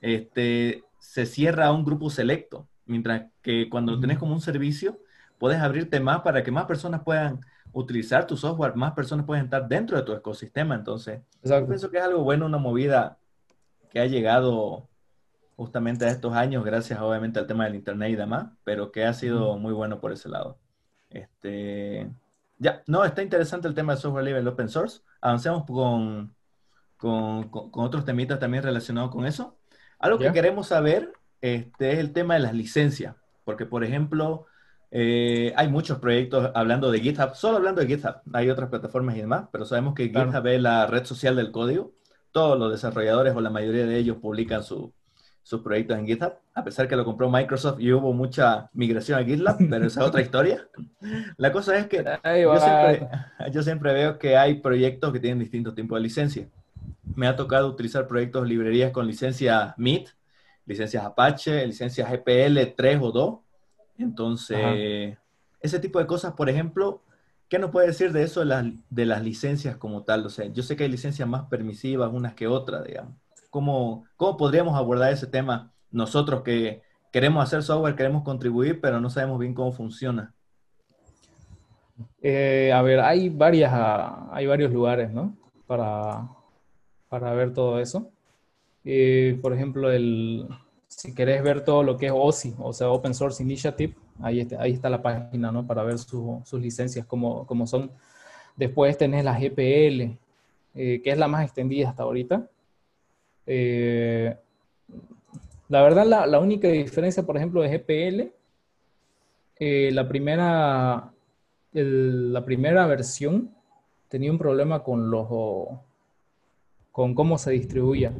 [0.00, 4.98] este, se cierra a un grupo selecto, mientras que cuando lo tenés como un servicio,
[5.38, 7.40] puedes abrirte más para que más personas puedan
[7.72, 10.74] utilizar tu software, más personas pueden estar dentro de tu ecosistema.
[10.74, 13.18] Entonces, pienso que es algo bueno, una movida
[13.90, 14.88] que ha llegado
[15.56, 19.12] justamente a estos años, gracias obviamente al tema del Internet y demás, pero que ha
[19.12, 20.58] sido muy bueno por ese lado.
[21.10, 22.10] Este,
[22.58, 25.02] ya, no, está interesante el tema del software libre y open source.
[25.20, 26.34] Avancemos con,
[26.96, 29.59] con, con, otros temitas también relacionados con eso.
[30.00, 34.46] Algo que queremos saber este, es el tema de las licencias, porque por ejemplo,
[34.90, 39.20] eh, hay muchos proyectos hablando de GitHub, solo hablando de GitHub, hay otras plataformas y
[39.20, 41.92] demás, pero sabemos que GitHub es la red social del código.
[42.32, 44.92] Todos los desarrolladores o la mayoría de ellos publican sus
[45.62, 49.58] proyectos en GitHub, a pesar que lo compró Microsoft y hubo mucha migración a GitLab,
[49.68, 50.66] pero esa es otra historia.
[51.36, 53.08] La cosa es que yo siempre,
[53.52, 56.48] yo siempre, veo que hay proyectos que tienen distintos tipos de licencia.
[57.16, 60.08] Me ha tocado utilizar proyectos, librerías con licencia MIT,
[60.66, 63.38] licencias Apache, licencias GPL 3 o 2,
[64.00, 65.18] entonces,
[65.60, 67.02] ese tipo de cosas, por ejemplo,
[67.48, 70.24] ¿qué nos puede decir de eso de las, de las licencias como tal?
[70.24, 73.14] O sea, yo sé que hay licencias más permisivas unas que otras, digamos.
[73.50, 79.10] ¿Cómo, ¿Cómo podríamos abordar ese tema nosotros que queremos hacer software, queremos contribuir, pero no
[79.10, 80.32] sabemos bien cómo funciona?
[82.22, 83.72] Eh, a ver, hay, varias,
[84.30, 85.36] hay varios lugares, ¿no?
[85.66, 86.28] Para,
[87.10, 88.10] para ver todo eso.
[88.86, 90.48] Eh, por ejemplo, el,
[90.86, 94.62] si querés ver todo lo que es OSI, o sea, Open Source Initiative, ahí está,
[94.62, 95.66] ahí está la página, ¿no?
[95.66, 97.90] Para ver sus licencias, como, como son.
[98.56, 100.16] Después tenés la GPL,
[100.74, 102.48] eh, que es la más extendida hasta ahorita.
[103.46, 104.36] Eh,
[105.68, 108.32] la verdad, la, la, única diferencia, por ejemplo, de GPL,
[109.58, 111.12] eh, la, primera,
[111.72, 113.54] la primera versión
[114.08, 115.28] tenía un problema con los
[116.92, 118.12] con cómo se distribuía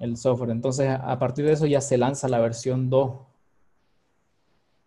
[0.00, 0.50] el software.
[0.50, 3.18] Entonces, a partir de eso ya se lanza la versión 2,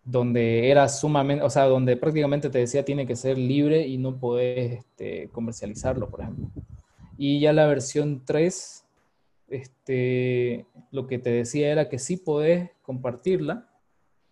[0.04, 4.18] donde era sumamente, o sea, donde prácticamente te decía tiene que ser libre y no
[4.18, 6.48] podés este, comercializarlo, por ejemplo.
[7.16, 8.84] Y ya la versión 3,
[9.48, 13.68] este, lo que te decía era que sí podés compartirla.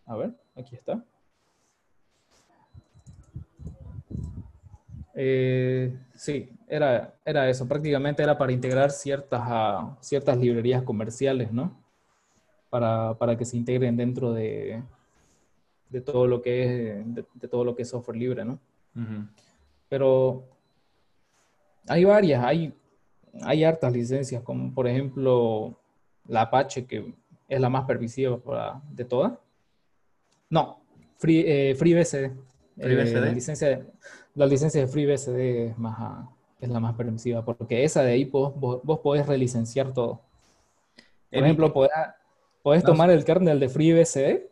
[0.07, 1.05] A ver, aquí está.
[5.15, 7.67] Eh, sí, era, era eso.
[7.67, 11.77] Prácticamente era para integrar ciertas, ah, ciertas librerías comerciales, ¿no?
[12.71, 14.83] Para, que se integren dentro de,
[15.89, 18.61] de todo lo que es, de, todo lo que es software libre, ¿no?
[19.89, 20.45] Pero
[21.89, 22.73] hay varias, hay,
[23.43, 25.77] hay hartas licencias, como por ejemplo
[26.29, 27.13] la Apache, que
[27.49, 28.41] es la más permisiva
[28.93, 29.33] de todas.
[30.49, 30.81] No,
[31.21, 32.31] Free, FreeBSD.
[32.79, 33.17] FreeBSD.
[33.17, 33.87] Eh, licencia,
[34.35, 36.27] la licencia de FreeBSD es, más,
[36.61, 40.21] es la más permisiva, porque esa de ahí vos, vos, podés relicenciar todo.
[41.31, 41.73] Por ejemplo,
[42.63, 44.51] podés, tomar el kernel de FreeBSD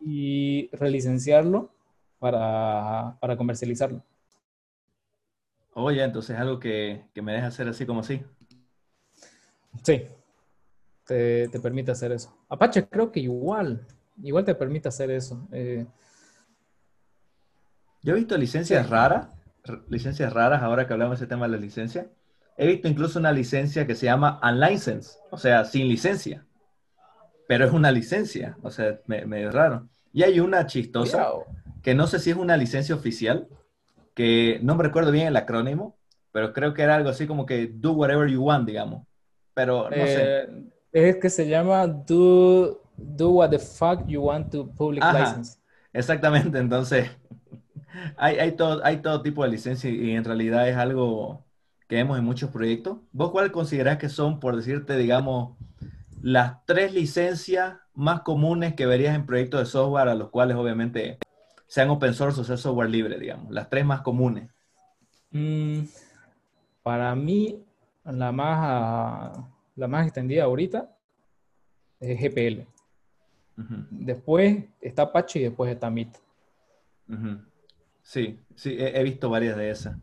[0.00, 1.70] y relicenciarlo
[2.18, 4.02] para, comercializarlo.
[5.74, 8.22] Oye, entonces es algo que, me deja hacer así como así.
[9.82, 10.06] Sí,
[11.04, 12.36] te, permite hacer eso.
[12.48, 13.86] Apache creo que igual,
[14.22, 15.46] igual te permite hacer eso.
[15.50, 15.86] Eh,
[18.02, 19.28] yo he visto licencias raras,
[19.88, 22.08] licencias raras, ahora que hablamos de ese tema de la licencia.
[22.56, 26.44] He visto incluso una licencia que se llama unlicensed, o sea, sin licencia.
[27.48, 29.88] Pero es una licencia, o sea, medio raro.
[30.12, 31.28] Y hay una chistosa,
[31.82, 33.48] que no sé si es una licencia oficial,
[34.14, 35.96] que no me recuerdo bien el acrónimo,
[36.32, 39.06] pero creo que era algo así como que do whatever you want, digamos.
[39.54, 40.42] Pero no sé.
[40.42, 40.48] Eh,
[40.92, 45.58] es que se llama do, do what the fuck you want to public license.
[45.92, 47.10] Exactamente, entonces
[48.16, 51.44] hay, hay, todo, hay todo tipo de licencia y en realidad es algo
[51.88, 52.98] que vemos en muchos proyectos.
[53.12, 55.56] ¿Vos cuál considerás que son, por decirte, digamos,
[56.22, 61.18] las tres licencias más comunes que verías en proyectos de software a los cuales obviamente
[61.66, 63.50] sean open source o sea software libre, digamos?
[63.50, 64.50] Las tres más comunes.
[65.30, 65.80] Mm,
[66.82, 67.62] para mí,
[68.04, 69.38] la más,
[69.76, 70.96] la más extendida ahorita
[72.00, 72.66] es GPL.
[73.90, 76.16] Después está Apache y después está MIT.
[78.02, 79.96] Sí, sí, he, visto varias de esas.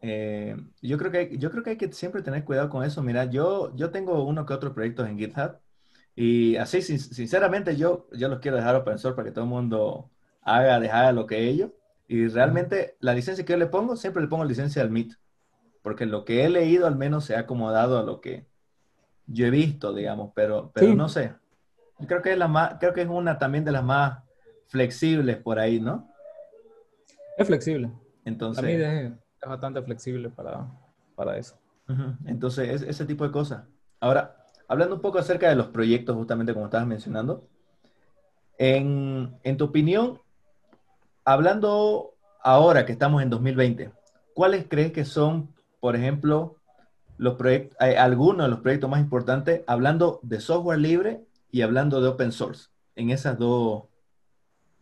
[0.00, 3.02] Eh, yo, creo que hay, yo creo que hay que siempre tener cuidado con eso.
[3.02, 5.58] Mira, yo, yo tengo uno que otro proyectos en GitHub
[6.14, 10.10] y así, sinceramente, yo, yo los quiero dejar open source para que todo el mundo
[10.42, 11.70] haga, haga lo que ellos.
[12.08, 15.14] Y realmente la licencia que yo le pongo, siempre le pongo licencia al MIT
[15.88, 18.46] porque lo que he leído al menos se ha acomodado a lo que
[19.26, 21.34] yo he visto, digamos, pero, pero no sé.
[21.98, 24.22] Yo creo que es la más, creo que es una también de las más
[24.66, 26.07] flexibles por ahí, ¿no?
[27.38, 27.90] Es flexible.
[28.24, 28.62] Entonces.
[28.62, 29.12] A es,
[29.48, 30.70] bastante flexible para,
[31.14, 31.56] para eso.
[32.26, 33.64] Entonces, ese tipo de cosas.
[33.98, 37.48] Ahora, hablando un poco acerca de los proyectos, justamente como estabas mencionando,
[38.58, 40.20] en, en tu opinión,
[41.24, 43.90] hablando ahora que estamos en 2020,
[44.34, 46.56] ¿cuáles crees que son por ejemplo,
[47.16, 52.08] los proyectos, algunos de los proyectos más importantes, hablando de software libre y hablando de
[52.08, 53.84] open source, en esas dos,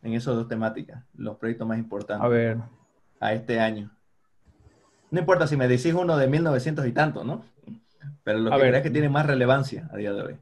[0.02, 2.24] en esas dos temáticas, los proyectos más importantes.
[2.24, 2.58] A ver.
[3.20, 3.90] A este año.
[5.10, 7.44] No importa si me decís uno de 1900 y tanto, ¿no?
[8.24, 10.36] Pero lo que ver, que tiene más relevancia a día de hoy.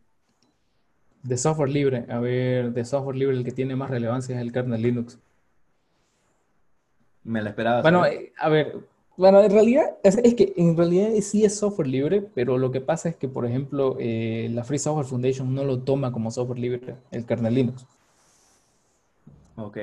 [1.22, 4.52] De software libre, a ver, de software libre el que tiene más relevancia es el
[4.52, 5.18] kernel Linux.
[7.22, 7.80] Me la esperaba.
[7.82, 8.76] Bueno, eh, a ver,
[9.16, 13.08] bueno, en realidad, es, que en realidad sí es software libre, pero lo que pasa
[13.08, 16.96] es que, por ejemplo, eh, la Free Software Foundation no lo toma como software libre,
[17.12, 17.86] el kernel Linux.
[19.56, 19.78] Ok.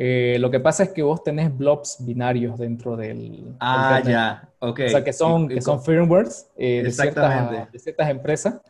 [0.00, 3.56] Eh, lo que pasa es que vos tenés blobs binarios dentro del.
[3.58, 4.80] Ah, ya, ok.
[4.86, 8.60] O sea, que son, que son firmwares eh, de, ciertas, de ciertas empresas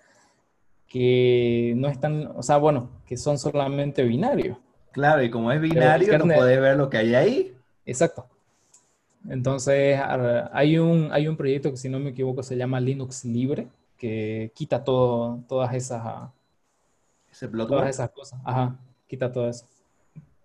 [0.87, 4.57] que no están, o sea, bueno, que son solamente binarios.
[4.91, 7.57] Claro, y como es binario, no podés ver lo que hay ahí.
[7.85, 8.27] Exacto.
[9.29, 10.01] Entonces,
[10.53, 14.51] hay un, hay un proyecto que, si no me equivoco, se llama Linux Libre, que
[14.55, 16.31] quita todo, todas esas,
[17.41, 18.41] todas esas cosas.
[18.45, 19.67] Ajá, quita todo eso.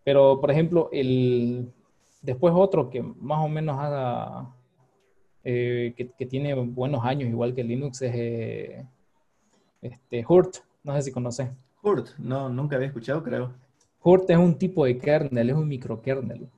[0.04, 1.72] Pero, por ejemplo, el,
[2.22, 4.54] después otro que más o menos haga,
[5.44, 8.86] eh, que, tiene buenos años, igual que Linux, es eh,
[9.82, 10.58] este, Hurt.
[10.84, 11.50] No sé si conoces.
[11.82, 13.54] Hurt, no, nunca había escuchado, creo.
[14.02, 16.50] Hurt es un tipo de kernel, es un microkernel.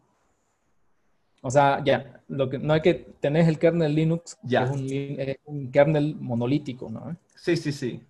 [1.42, 4.64] O sea, ya, lo que, no hay que tener el kernel Linux, ya.
[4.64, 7.16] Es, un, kernel monolítico, ¿no?
[7.36, 8.02] Sí, sí, sí.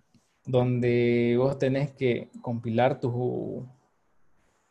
[0.46, 3.12] Donde vos tenés que compilar tus,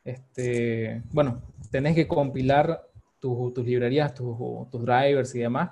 [0.05, 1.41] este, bueno,
[1.71, 2.87] tenés que compilar
[3.19, 4.37] tus librerías, tus,
[4.71, 5.71] drivers y demás,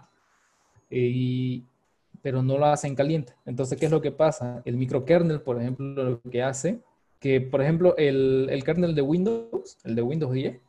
[2.21, 3.33] pero no lo hacen caliente.
[3.45, 4.61] Entonces, ¿qué es lo que pasa?
[4.65, 6.79] El microkernel, por ejemplo, lo que hace,
[7.19, 10.59] que por ejemplo, el, el kernel de Windows, el de Windows 10,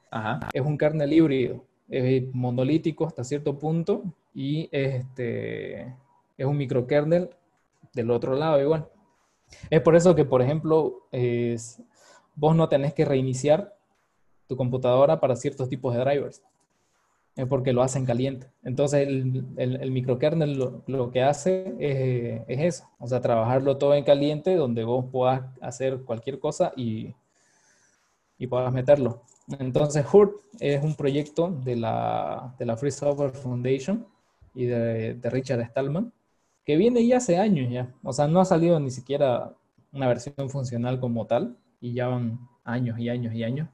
[0.52, 4.02] es un kernel híbrido es monolítico hasta cierto punto
[4.34, 5.82] y este,
[6.36, 7.30] es un microkernel
[7.92, 8.88] del otro lado igual.
[9.70, 11.80] Es por eso que, por ejemplo, es,
[12.34, 13.76] vos no tenés que reiniciar
[14.46, 16.42] tu computadora para ciertos tipos de drivers.
[17.36, 18.46] Es porque lo hacen caliente.
[18.62, 22.90] Entonces, el, el, microkernel lo, que hace es, es, eso.
[22.98, 27.12] O sea, trabajarlo todo en caliente donde vos puedas hacer cualquier cosa y,
[28.38, 29.22] y puedas meterlo.
[29.58, 34.06] Entonces, HURT es un proyecto de la, de la Free Software Foundation
[34.54, 36.12] y de, Richard Stallman,
[36.64, 37.92] que viene ya hace años ya.
[38.02, 39.52] O sea, no ha salido ni siquiera
[39.92, 43.68] una versión funcional como tal, y ya van años y años y años.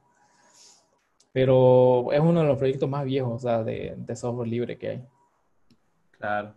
[1.32, 4.88] Pero es uno de los proyectos más viejos o sea, de, de software libre que
[4.88, 5.04] hay.
[6.10, 6.52] Claro.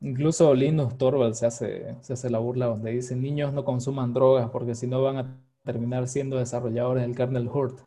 [0.00, 4.48] Incluso Linus Torvalds se hace, se hace la burla donde dice, niños no consuman drogas
[4.48, 7.80] porque si no van a terminar siendo desarrolladores del kernel Hurt.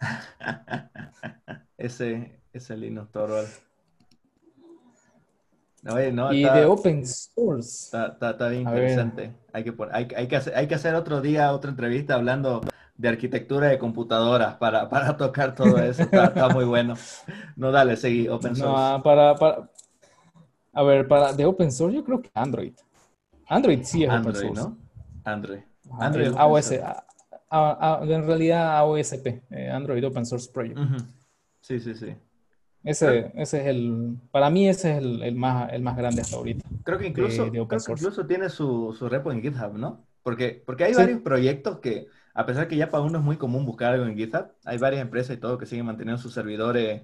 [1.76, 2.76] ese, ese
[5.84, 6.34] Torvald.
[6.34, 7.96] y de open source.
[7.96, 9.32] Está, bien interesante.
[9.52, 12.60] Hay que, hay, hay, que hacer, hay que hacer otro día, otra entrevista hablando
[12.96, 16.02] de arquitectura de computadoras para, para tocar todo eso.
[16.02, 16.94] Está, muy bueno.
[17.56, 18.72] No, dale, seguí, open source.
[18.72, 19.68] No, para, para,
[20.72, 22.74] a ver, para de open source yo creo que Android.
[23.48, 24.62] Android sí es Android, open source.
[24.62, 24.78] ¿no?
[25.24, 25.60] Android.
[25.98, 26.32] Android.
[26.36, 30.78] AOS, en realidad AOSP, eh, Android Open Source Project.
[31.60, 32.14] Sí, sí, sí.
[32.84, 36.68] Ese, ese es el, para mí ese es el, más, el más grande hasta ahorita.
[36.82, 40.04] Creo que incluso, incluso tiene su, su, repo en GitHub, ¿no?
[40.24, 43.64] Porque, porque hay varios proyectos que, a pesar que ya para uno es muy común
[43.64, 47.02] buscar algo en GitHub, hay varias empresas y todo que siguen manteniendo sus servidores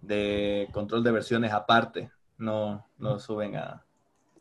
[0.00, 3.84] de control de versiones aparte, no, no suben a,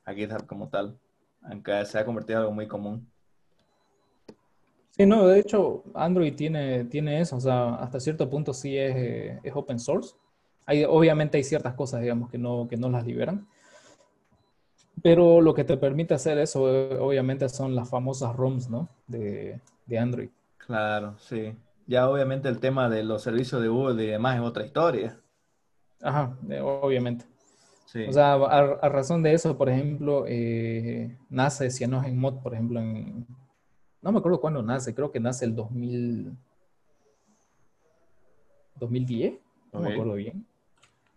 [0.05, 0.97] a GitHub como tal,
[1.41, 3.07] aunque se ha convertido en algo muy común.
[4.91, 8.95] Sí, no, de hecho Android tiene, tiene eso, o sea, hasta cierto punto sí es,
[8.95, 10.15] eh, es open source,
[10.87, 13.47] obviamente hay ciertas cosas, digamos, que no, que no las liberan.
[15.01, 18.89] Pero lo que te permite hacer eso, eh, obviamente, son las famosas ROMs, ¿no?
[19.07, 19.59] De,
[19.97, 20.29] Android.
[20.57, 21.53] Claro, sí.
[21.85, 25.19] Ya obviamente el tema de los servicios de Google y demás es otra historia.
[26.01, 27.25] Ajá, obviamente.
[27.87, 28.05] Sí.
[28.07, 33.27] O sea, a, razón de eso, por ejemplo, eh, nace CyanogenMod, por ejemplo, en...
[34.01, 36.37] No me acuerdo cuándo nace, creo que nace el 2000...
[38.79, 39.33] 2010,
[39.73, 40.47] no me acuerdo bien.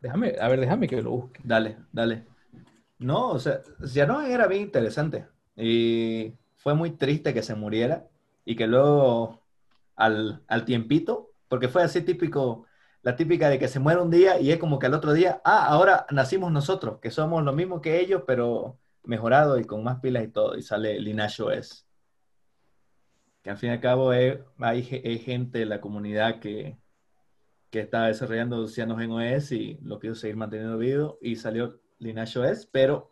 [0.04, 1.40] Déjame, a ver, déjame que lo busque.
[1.42, 2.26] Dale, dale.
[2.98, 5.26] No, o sea, ya no era bien interesante.
[5.56, 8.06] Y fue muy triste que se muriera
[8.44, 9.40] y que luego
[9.96, 12.66] al, al tiempito, porque fue así típico,
[13.00, 15.40] la típica de que se muere un día y es como que al otro día,
[15.42, 20.00] ah, ahora nacimos nosotros, que somos lo mismo que ellos, pero mejorado y con más
[20.00, 21.86] pilas y todo, y sale Lineage OS.
[23.42, 26.76] Que al fin y al cabo hay, hay gente de la comunidad que,
[27.74, 32.38] que estaba desarrollando Oceanos en OS y lo quiso seguir manteniendo vivo y salió Lineage
[32.38, 33.10] OS, pero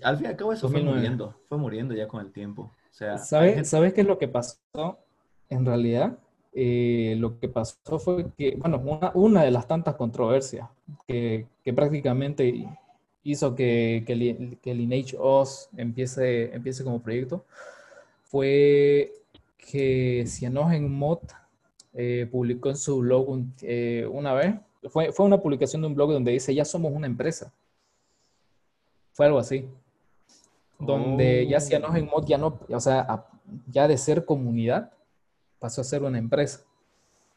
[0.00, 2.62] al fin y al cabo eso fue muriendo, fue muriendo ya con el tiempo.
[2.62, 5.00] O sea, ¿Sabes, ¿Sabes qué es lo que pasó
[5.48, 6.16] en realidad?
[6.52, 10.68] Eh, lo que pasó fue que, bueno, una, una de las tantas controversias
[11.08, 12.64] que, que prácticamente
[13.24, 17.44] hizo que, que, que, Lineage OS empiece, empiece como proyecto
[18.22, 19.14] fue
[19.58, 21.22] que Cyanogen Mod
[21.98, 24.54] eh, publicó en su blog eh, una vez,
[24.90, 27.54] fue, fue una publicación de un blog donde dice, ya somos una empresa.
[29.14, 29.66] Fue algo así.
[30.78, 33.26] Donde ya ya en Mod ya no, o sea,
[33.68, 34.92] ya de ser comunidad,
[35.58, 36.64] pasó a ser una empresa.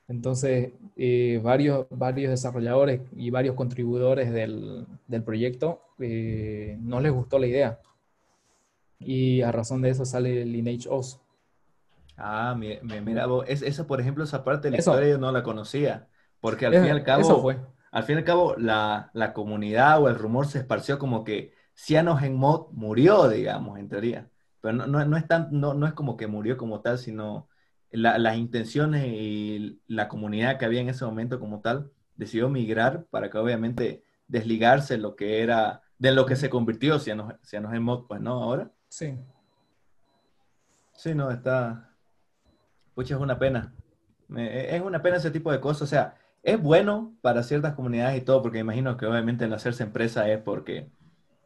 [0.10, 7.48] Entonces, eh, varios, varios desarrolladores y varios contribuidores del, del proyecto no les gustó la
[7.48, 7.80] idea.
[9.00, 11.22] Y a razón de eso sale Lineage OS.
[12.20, 15.44] Ah, mira, mira es, esa, por ejemplo, esa parte de la historia yo no la
[15.44, 16.08] conocía,
[16.42, 17.60] porque al fin y al cabo, fue.
[17.92, 21.54] al fin y al cabo, la, la, comunidad o el rumor se esparció como que
[21.76, 24.30] Cyanogenmod murió, digamos, en teoría.
[24.62, 27.48] Pero no, no, no es tan, no, no, es como que murió como tal, sino
[27.92, 33.30] las intenciones y la comunidad que había en ese momento como tal decidió migrar para
[33.30, 38.44] que obviamente desligarse lo que era, de lo que se convirtió Cyanogenmod, pues, ¿no?
[38.44, 38.72] Ahora.
[38.90, 39.18] Sí.
[40.94, 41.89] Sí, no, está,
[43.00, 43.74] Pucha, es una pena.
[44.36, 45.84] E, es una pena ese tipo de cosas.
[45.84, 49.84] O sea, es bueno para ciertas comunidades y todo, porque imagino que obviamente el hacerse
[49.84, 50.90] empresa es porque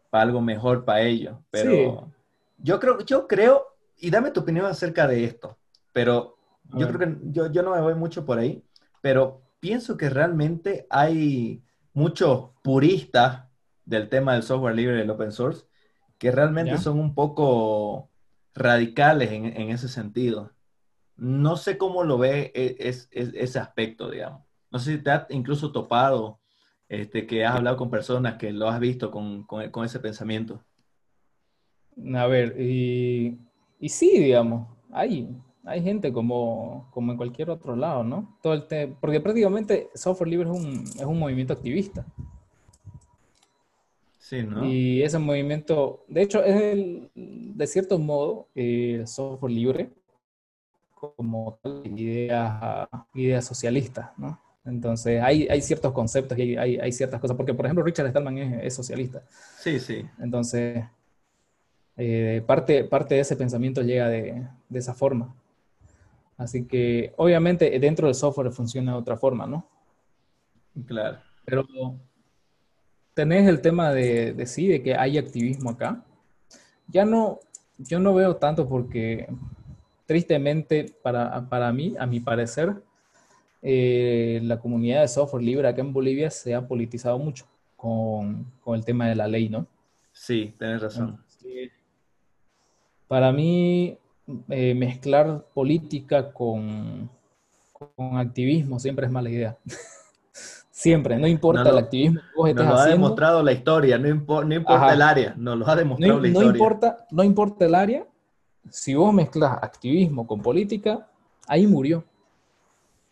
[0.10, 1.38] para algo mejor para ellos.
[1.52, 2.12] Pero
[2.58, 5.60] yo creo, yo creo, y dame tu opinión acerca de esto,
[5.92, 6.38] pero
[6.76, 8.64] yo creo que yo, yo no me voy mucho por ahí,
[9.00, 13.44] pero pienso que realmente hay muchos puristas
[13.86, 15.68] del tema del software libre y del open source
[16.18, 18.10] que realmente son un poco
[18.56, 20.52] radicales en, en ese sentido.
[21.24, 24.42] No sé cómo lo ve e, es, ese aspecto, digamos.
[24.70, 26.40] No sé si te has incluso topado,
[26.90, 29.46] este, que has hablado con personas que lo has visto con,
[29.86, 30.62] ese pensamiento.
[32.14, 33.40] A ver, y,
[33.88, 35.30] sí, digamos, hay,
[35.64, 38.38] hay gente como, como en cualquier otro lado, ¿no?
[38.42, 42.06] Todo el porque prácticamente software libre es un, es un movimiento activista.
[44.18, 44.66] Sí, ¿no?
[44.66, 50.03] Y ese movimiento, de hecho, es el, de cierto modo, el software libre
[51.12, 54.40] como ideas, ideas socialistas, ¿no?
[54.66, 58.38] Entonces, hay, hay ciertos conceptos y hay, hay, ciertas cosas, porque por ejemplo Richard Stallman
[58.38, 59.22] es, socialista.
[59.60, 60.06] Sí, sí.
[60.20, 60.86] Entonces,
[61.98, 65.36] eh, parte, parte de ese pensamiento llega de, de, esa forma.
[66.38, 69.68] Así que, obviamente, dentro del software funciona de otra forma, ¿no?
[70.86, 71.20] Claro.
[71.46, 71.66] Pero
[73.14, 76.04] tenés el tema de, de sí, de que hay activismo acá.
[76.88, 77.40] Ya no,
[77.78, 79.28] yo no veo tanto porque
[80.06, 82.74] tristemente para, para mí, a mi parecer,
[83.62, 87.46] eh, la comunidad de software libre acá en Bolivia se ha politizado mucho
[87.78, 89.66] con, con el tema de la ley, ¿no?
[90.12, 91.24] Sí, tienes razón.
[93.08, 93.98] para mí,
[94.50, 97.10] eh, mezclar política con,
[97.72, 99.58] con activismo siempre es mala idea.
[100.76, 104.08] Siempre, no importa el activismo que vos estés nos lo ha demostrado la historia, no,
[104.44, 106.50] no importa el área, nos lo ha demostrado la historia.
[106.50, 108.08] No importa, no importa el área,
[108.70, 111.08] si vos mezclas activismo con política,
[111.48, 112.04] ahí murió.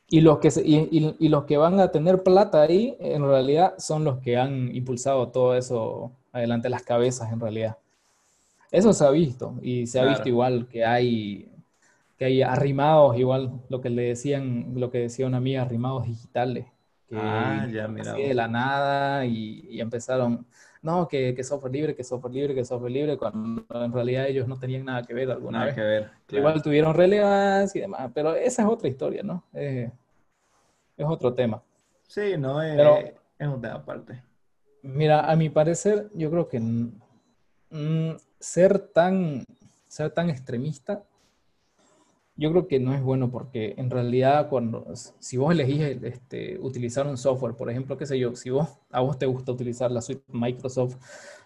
[0.08, 4.20] Y los, que y, los que van a tener plata ahí, en realidad, son los
[4.20, 7.78] que han impulsado todo eso adelante, las cabezas, en realidad.
[8.72, 11.50] Eso se ha visto, y se ha visto igual que hay,
[12.18, 16.66] que hay arrimados, igual lo que le decían, lo que decía una amiga, arrimados digitales.
[17.08, 18.14] Que ah, ya, mira.
[18.14, 20.46] de la nada y, y empezaron,
[20.82, 24.48] no, que, que, software libre, que software libre, que software libre, cuando en realidad ellos
[24.48, 26.12] no tenían nada que ver alguna nada que ver.
[26.30, 29.44] Igual tuvieron relevancia y demás, pero esa es otra historia, ¿no?
[29.54, 29.92] Eh,
[30.98, 31.62] es otro tema.
[32.08, 34.24] Sí, no, es, pero, es un tema aparte.
[34.82, 36.60] Mira, a mi parecer, yo creo que
[38.40, 39.46] ser, tan,
[39.88, 41.04] ser tan extremista
[42.42, 47.06] yo creo que no es bueno porque en realidad cuando, si vos elegís este, utilizar
[47.06, 50.02] un software, por ejemplo, qué sé yo, si vos, a vos te gusta utilizar la
[50.02, 50.98] suite Microsoft,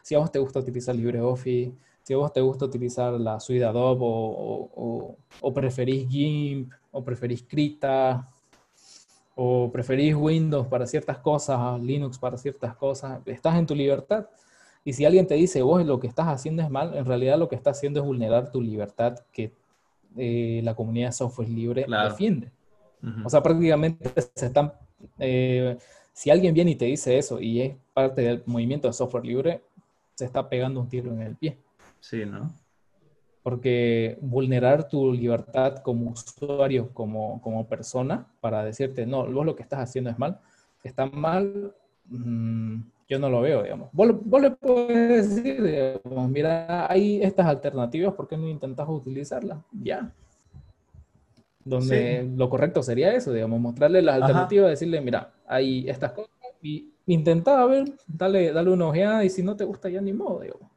[0.01, 3.65] si a vos te gusta utilizar LibreOffice, si a vos te gusta utilizar la suite
[3.65, 8.31] Adobe o, o, preferís GIMP o preferís Krita
[9.35, 14.27] o preferís Windows para ciertas cosas, Linux para ciertas cosas, estás en tu libertad.
[14.85, 17.49] Y si alguien te dice, vos lo que estás haciendo es mal, en realidad lo
[17.49, 19.51] que estás haciendo es vulnerar tu libertad que
[20.17, 22.51] eh, la comunidad de software libre defiende.
[23.23, 24.73] O sea, prácticamente se están...
[25.19, 25.77] Eh,
[26.11, 29.61] si alguien viene y te dice eso y es parte del movimiento de software libre,
[30.15, 31.57] se está pegando un tiro en el pie.
[31.99, 32.53] Sí, ¿no?
[33.43, 39.63] Porque vulnerar tu libertad como usuario, como, como persona, para decirte, no, vos lo que
[39.63, 40.39] estás haciendo es mal,
[40.83, 43.89] está mal, mm, yo no lo veo, digamos.
[43.91, 49.59] Vos, le puedes decir, digamos, mira, hay estas alternativas, ¿por qué no intentas utilizarlas?
[49.71, 50.11] Ya.
[51.63, 56.31] Donde lo correcto sería eso, digamos, mostrarle las alternativas, decirle, mira, hay estas cosas
[56.61, 60.41] y intentar ver, dale, dale una ojeada y si no te gusta ya ni modo,
[60.41, 60.69] digamos.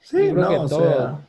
[0.00, 1.20] Sí, no, o sea,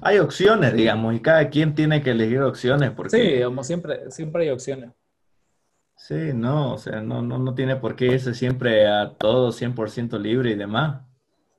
[0.00, 2.90] hay opciones, digamos, y cada quien tiene que elegir opciones.
[2.92, 3.16] Porque...
[3.16, 4.90] Sí, digamos, siempre, siempre hay opciones.
[5.98, 10.18] Sí, no, o sea, no, no, no tiene por qué irse siempre a todo 100%
[10.18, 11.02] libre y demás.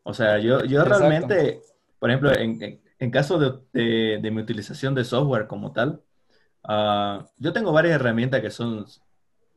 [0.03, 1.61] O sea, yo, yo realmente,
[1.99, 6.01] por ejemplo, en, en, caso de, de, mi utilización de software como tal,
[6.63, 8.85] uh, yo tengo varias herramientas que son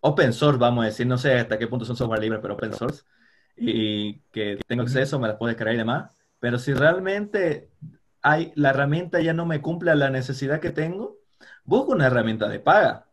[0.00, 2.74] open source, vamos a decir, no sé hasta qué punto son software libre, pero open
[2.74, 3.04] source,
[3.56, 6.10] y que tengo acceso, me las puedo descargar y demás.
[6.40, 7.70] Pero si realmente
[8.20, 11.18] hay, la herramienta ya no me cumple la necesidad que tengo,
[11.64, 13.06] busco una herramienta de paga.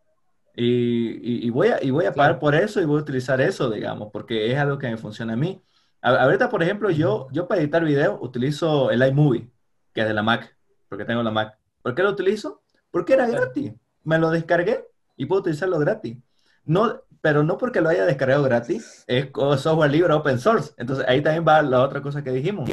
[0.62, 4.10] Y, voy a, y voy a pagar por eso y voy a utilizar eso, digamos,
[4.12, 5.62] porque es algo que me funciona a mí.
[6.01, 9.49] ahorita, por ejemplo, yo, yo para editar video utilizo el iMovie,
[9.93, 10.53] que es de la Mac,
[10.89, 11.57] porque tengo la Mac.
[11.82, 12.62] ¿Por qué lo utilizo?
[12.91, 13.72] Porque era gratis.
[14.03, 14.86] Me lo descargué
[15.16, 16.18] y puedo utilizarlo gratis.
[16.66, 20.74] No, pero no porque lo haya descargado gratis, es software libre open source.
[20.78, 22.70] Entonces ahí también va la otra cosa que dijimos.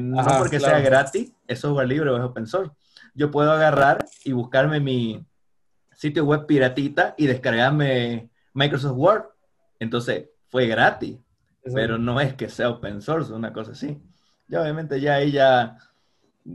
[0.00, 2.72] no porque sea gratis, es software libre o es open source.
[3.14, 5.24] Yo puedo agarrar y buscarme mi,
[5.96, 9.24] sitio web piratita y descargarme Microsoft Word.
[9.78, 11.18] Entonces, fue gratis,
[11.74, 14.00] pero no es que sea open source, una cosa así.
[14.48, 15.78] Y obviamente ya ahí ya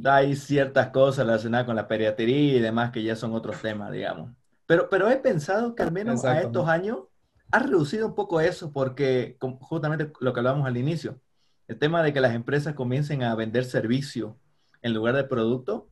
[0.06, 4.32] hay ciertas cosas relacionadas con la piratería y demás que ya son otros temas, digamos.
[4.66, 7.00] Pero, pero he pensado que al menos a estos años
[7.52, 11.20] ha reducido un poco eso porque justamente lo que hablábamos al inicio,
[11.68, 14.38] el tema de que las empresas comiencen a vender servicio
[14.82, 15.90] en lugar de producto,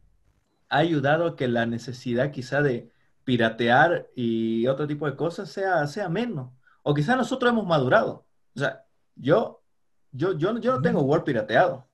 [0.69, 2.91] ha ayudado a que la necesidad quizá de,
[3.27, 6.49] piratear y otro tipo de cosas sea, sea menos.
[6.81, 8.25] O quizás nosotros hemos madurado.
[8.55, 8.85] O sea,
[9.17, 9.61] yo,
[10.13, 11.85] yo, yo, yo no tengo Word pirateado,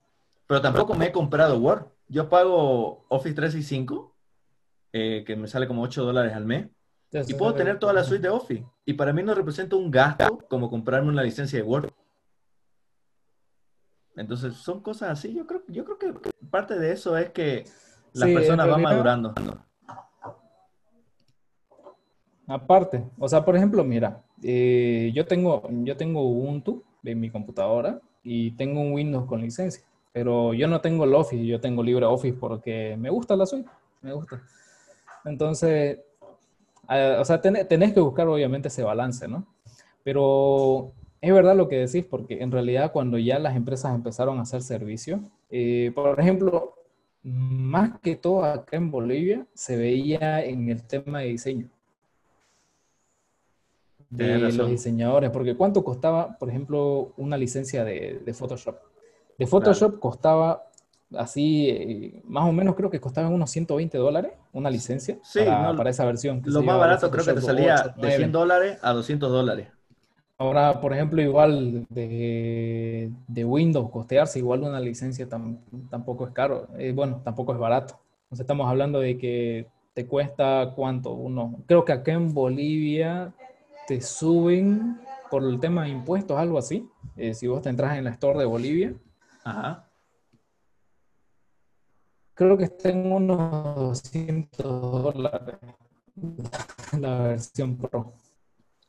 [0.45, 1.87] pero tampoco me he comprado Word.
[2.07, 4.15] Yo pago Office 365,
[4.93, 6.67] eh, que me sale como 8 dólares al mes,
[7.11, 8.63] y puedo tener toda la suite de Office.
[8.85, 11.91] Y para mí no representa un gasto como comprarme una licencia de Word.
[14.15, 15.33] Entonces, son cosas así.
[15.33, 17.65] Yo creo, yo creo que parte de eso es que
[18.13, 19.33] las personas van madurando.
[22.47, 28.01] Aparte, o sea, por ejemplo, mira, eh, yo, tengo, yo tengo Ubuntu en mi computadora
[28.23, 32.37] y tengo un Windows con licencia, pero yo no tengo el Office, yo tengo LibreOffice
[32.37, 33.69] porque me gusta la suite,
[34.01, 34.41] me gusta.
[35.23, 35.99] Entonces,
[36.89, 39.45] o sea, tenés que buscar obviamente ese balance, ¿no?
[40.03, 40.91] Pero
[41.21, 44.61] es verdad lo que decís, porque en realidad cuando ya las empresas empezaron a hacer
[44.61, 46.75] servicio, eh, por ejemplo,
[47.23, 51.69] más que todo acá en Bolivia se veía en el tema de diseño
[54.17, 58.77] de los diseñadores, porque ¿cuánto costaba, por ejemplo, una licencia de, Photoshop?
[59.37, 60.63] De Photoshop costaba
[61.17, 65.17] así, eh, más o menos creo que costaba unos 120 dólares una licencia
[65.75, 66.41] para, esa versión.
[66.45, 69.67] Lo más barato creo que te salía de 100 dólares a 200 dólares.
[70.37, 73.11] Ahora, por ejemplo, igual de,
[73.45, 75.27] Windows, costearse igual una licencia
[75.89, 77.99] tampoco es caro, eh, bueno, tampoco es barato.
[78.25, 83.33] Entonces estamos hablando de que te cuesta cuánto, uno, creo que acá en Bolivia
[83.87, 86.87] te suben por el tema de impuestos, algo así.
[87.15, 88.93] Eh, si vos te entras en la store de Bolivia.
[89.43, 89.89] Ajá.
[92.35, 95.55] Creo que está en unos 200 dólares
[96.99, 98.13] la versión Pro.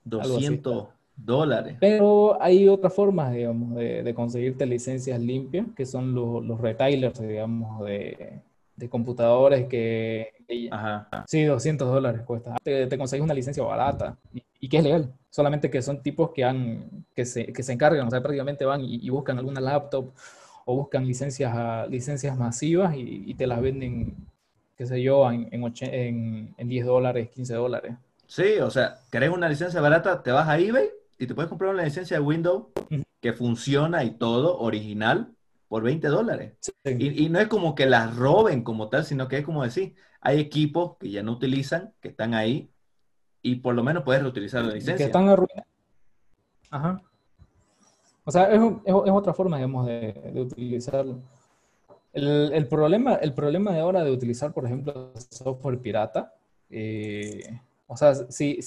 [0.05, 1.77] 200 dólares.
[1.81, 7.85] Pero hay otras formas, digamos, de, conseguirte licencias limpias, que son los, los retailers, digamos,
[7.85, 8.43] de,
[8.77, 10.33] de computadores que...
[10.71, 11.25] Ajá.
[11.27, 12.57] Sí, 200 dólares cuesta.
[12.63, 14.17] Te, te consigues una licencia barata
[14.61, 15.13] y, que es legal.
[15.31, 18.81] Solamente que son tipos que, han, que, se, que se encargan, o sea, prácticamente van
[18.83, 20.13] y, buscan alguna laptop
[20.65, 24.15] o buscan licencias, licencias masivas y, te las venden,
[24.77, 27.95] qué sé yo, en, en, en 10 dólares, 15 dólares.
[28.27, 31.73] Sí, o sea, querés una licencia barata, te vas a eBay y te puedes comprar
[31.73, 32.65] una licencia de Windows
[33.21, 35.34] que funciona y todo, original,
[35.75, 36.53] por 20 dólares.
[36.85, 40.39] Y, no es como que las roben como tal, sino que es como decir, hay
[40.39, 42.71] equipos que ya no utilizan, que están ahí,
[43.43, 44.97] y por lo menos puedes reutilizar la licencia.
[44.99, 45.69] Que están arruinados.
[46.71, 47.03] Ajá.
[48.23, 51.19] O sea, es, es, otra forma, digamos, de, de utilizarlo.
[52.13, 56.35] El, el, problema, el problema de ahora de utilizar, por ejemplo, software pirata,
[56.71, 57.59] eh,
[57.89, 58.61] o sea, si,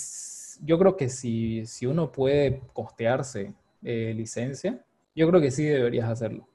[0.61, 4.83] yo creo que si, si uno puede costearse eh, licencia,
[5.15, 6.45] yo creo que sí deberías hacerlo.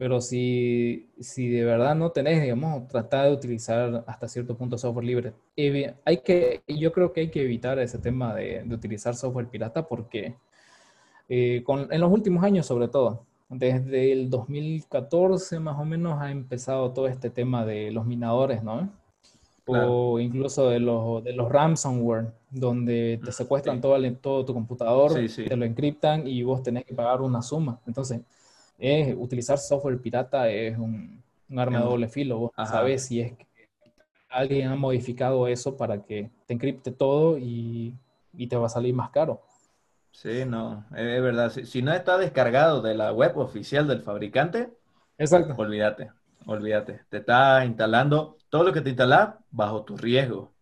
[0.00, 5.04] Pero si, si de verdad no tenés, digamos, tratar de utilizar hasta cierto punto software
[5.04, 5.34] libre.
[6.06, 9.86] Hay que, yo creo que hay que evitar ese tema de, de utilizar software pirata
[9.86, 10.36] porque
[11.28, 16.30] eh, con, en los últimos años sobre todo, desde el 2014 más o menos ha
[16.30, 18.88] empezado todo este tema de los minadores, ¿no?
[19.66, 25.56] O incluso de los, de los ransomware, donde te secuestran todo, todo tu computador, te
[25.58, 27.78] lo encriptan y vos tenés que pagar una suma.
[27.86, 28.22] Entonces,
[28.80, 31.22] es, utilizar software pirata es un,
[31.56, 32.38] arma de doble filo.
[32.38, 33.46] Vos sabes si es que
[34.28, 37.94] alguien ha modificado eso para que te encripte todo y,
[38.48, 39.42] te va a salir más caro.
[40.12, 41.50] Sí, no, es verdad.
[41.50, 44.72] Si, no está descargado de la web oficial del fabricante,
[45.18, 45.54] Exacto.
[45.56, 46.10] olvídate,
[46.46, 47.00] olvídate.
[47.10, 50.52] Te está instalando todo lo que te instala bajo tu riesgo.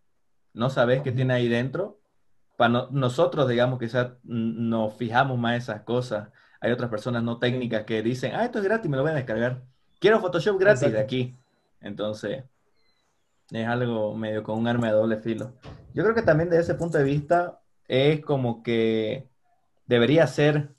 [0.53, 1.99] No sabes qué tiene ahí dentro.
[2.57, 6.29] Para nosotros, digamos, quizás nos fijamos más esas cosas
[6.61, 9.15] hay otras personas no técnicas que dicen, ah, esto es gratis, me lo voy a
[9.15, 9.61] descargar.
[9.99, 11.35] Quiero Photoshop gratis de aquí.
[11.81, 12.43] Entonces,
[13.51, 15.53] es algo medio con un arma de doble filo.
[15.93, 19.27] Yo creo que también desde ese punto de vista es como que
[19.87, 20.75] debería ser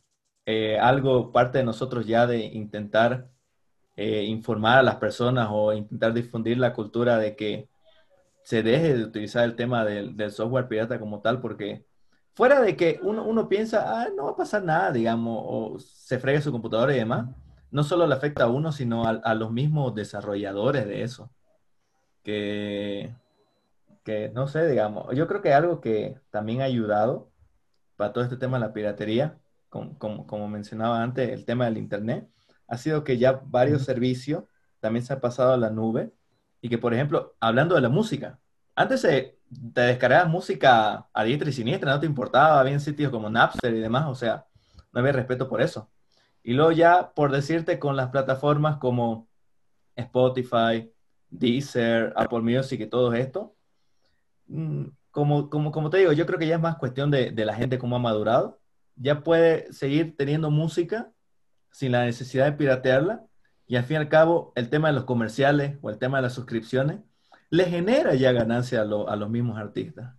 [0.46, 3.28] eh, algo parte de nosotros ya de intentar
[3.96, 7.68] eh, informar a las personas o intentar difundir la cultura de que
[8.42, 11.84] se deje de utilizar el tema del, del software pirata como tal, porque
[12.34, 16.18] fuera de que uno, uno piensa, ah, no va a pasar nada, digamos, o se
[16.18, 17.28] frega su computadora y demás,
[17.70, 21.30] no solo le afecta a uno, sino a, los mismos desarrolladores de eso.
[22.22, 23.14] Que,
[24.04, 27.30] que, no sé, digamos, yo creo que algo que también ha ayudado
[27.96, 32.28] para todo este tema de la piratería, como, como, mencionaba antes, el tema del Internet,
[32.66, 34.44] ha sido que ya varios servicios
[34.80, 36.12] también se han pasado a la nube
[36.60, 38.40] y que, por ejemplo, hablando de la música,
[38.74, 39.38] antes se,
[39.74, 43.80] te descargabas música a diestra y siniestra, no te importaba, había sitios como Napster y
[43.80, 44.46] demás, o sea,
[44.92, 45.90] no había respeto por eso.
[46.42, 49.28] Y luego ya, por decirte, con las plataformas como
[49.96, 50.90] Spotify,
[51.28, 53.55] Deezer, Apple Music y todo esto,
[54.46, 57.44] mm, como, como, como te digo, yo creo que ya es más cuestión de, de
[57.44, 58.61] la gente cómo ha madurado.
[58.96, 61.11] Ya puede seguir teniendo música
[61.72, 63.24] sin la necesidad de piratearla.
[63.66, 66.22] Y al fin y al cabo, el tema de los comerciales o el tema de
[66.22, 67.01] las suscripciones
[67.51, 70.14] le genera ya ganancia a, los mismos artistas.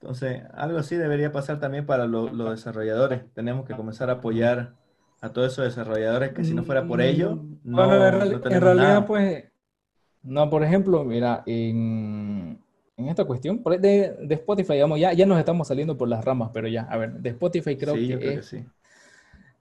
[0.00, 3.22] Entonces, algo así debería pasar también para los desarrolladores.
[3.34, 4.74] Tenemos que comenzar a apoyar
[5.20, 9.04] a todos esos desarrolladores que si no fuera por ellos, mm, no, bueno, en, realidad,
[9.04, 9.44] pues,
[10.22, 12.60] no, por ejemplo, mira, en,
[12.96, 16.82] esta cuestión de, Spotify, digamos, ya, ya nos estamos saliendo por las ramas, pero ya,
[16.82, 18.64] a ver, de Spotify creo que, sí.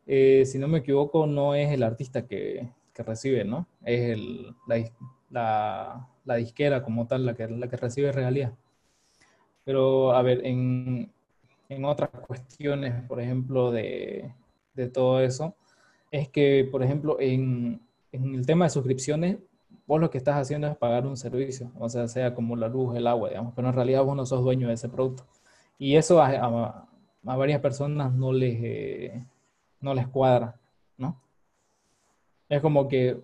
[0.05, 3.67] Eh, si no me equivoco, no es el artista que, que recibe, ¿no?
[3.85, 4.55] Es el,
[5.29, 8.53] la, la, disquera como tal la que, la que recibe regalía.
[9.63, 11.11] Pero, a ver, en,
[11.69, 14.33] en otras cuestiones, por ejemplo, de,
[14.73, 15.55] de, todo eso,
[16.09, 17.81] es que, por ejemplo, en,
[18.11, 19.37] en, el tema de suscripciones,
[19.85, 22.95] vos lo que estás haciendo es pagar un servicio, o sea, sea como la luz,
[22.95, 25.25] el agua, digamos, pero en realidad vos no sos dueño de ese producto.
[25.77, 26.87] Y eso a, a,
[27.25, 29.23] a varias personas no les, eh,
[29.81, 30.59] no les cuadra,
[30.97, 31.21] ¿no?
[32.49, 33.19] Es como que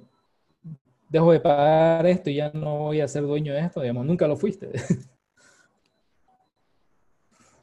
[1.10, 4.28] dejo de pagar esto y ya no voy a ser dueño de esto, digamos, nunca
[4.28, 4.72] lo fuiste.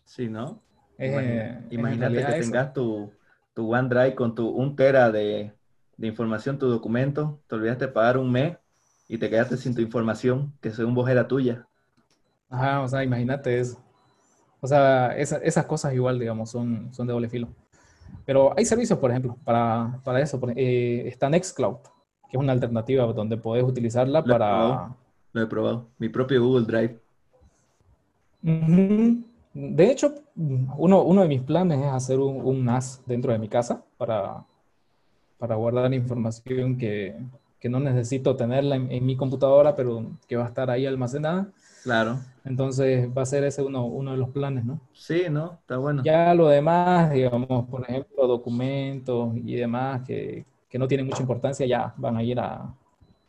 [0.05, 0.61] Sí, ¿no?
[0.99, 3.13] Imagínate que tengas tu,
[3.55, 5.53] tu OneDrive con tu un tera de,
[5.99, 8.57] información, tu documento, te olvidaste de pagar un mes
[9.07, 11.67] y te quedaste sin tu información, que según vos era tuya.
[12.49, 13.81] Ajá, o sea, imagínate eso.
[14.61, 17.49] O sea, esas cosas igual, digamos, son, son de doble filo.
[18.25, 20.41] Pero hay servicios, por ejemplo, para, para eso.
[20.57, 21.79] Eh, está Nextcloud,
[22.29, 24.95] que es una alternativa donde puedes utilizarla para...
[25.33, 25.87] Lo he probado.
[25.99, 26.99] Mi propio Google Drive.
[29.53, 33.85] De hecho, uno, uno, de mis planes es hacer un, NAS dentro de mi casa
[33.97, 34.45] para,
[35.39, 37.17] para guardar información que,
[37.61, 41.49] que no necesito tenerla en, mi computadora, pero que va a estar ahí almacenada.
[41.83, 42.19] Claro.
[42.45, 44.81] Entonces va a ser ese uno, uno de los planes, ¿no?
[44.93, 45.59] Sí, ¿no?
[45.61, 46.03] Está bueno.
[46.03, 51.67] Ya lo demás, digamos, por ejemplo, documentos y demás que, que no tienen mucha importancia,
[51.67, 52.75] ya van a ir a,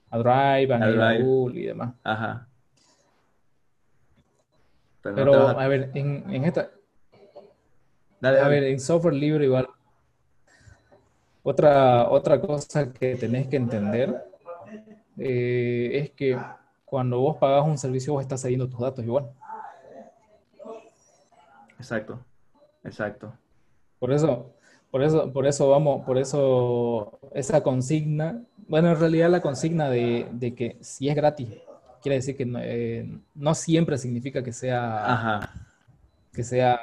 [0.09, 1.93] a Drive, van a, ir a Google y demás.
[2.03, 2.47] Ajá.
[5.01, 5.67] Pero, a...
[5.67, 6.69] ver, en, en esta...
[8.21, 9.67] a ver, en software libre igual.
[11.43, 14.23] Otra, otra cosa que tenés que entender
[15.17, 16.37] eh, es que
[16.91, 19.31] cuando vos pagas un servicio, vos estás cediendo tus datos igual.
[21.77, 22.19] Exacto,
[22.83, 23.31] exacto.
[23.97, 24.51] Por eso,
[24.91, 30.27] por eso, por eso vamos, por eso esa consigna, bueno, en realidad la consigna de,
[30.33, 31.47] de que si es gratis,
[32.01, 35.53] quiere decir que no, eh, no siempre significa que sea, Ajá.
[36.33, 36.77] que sea,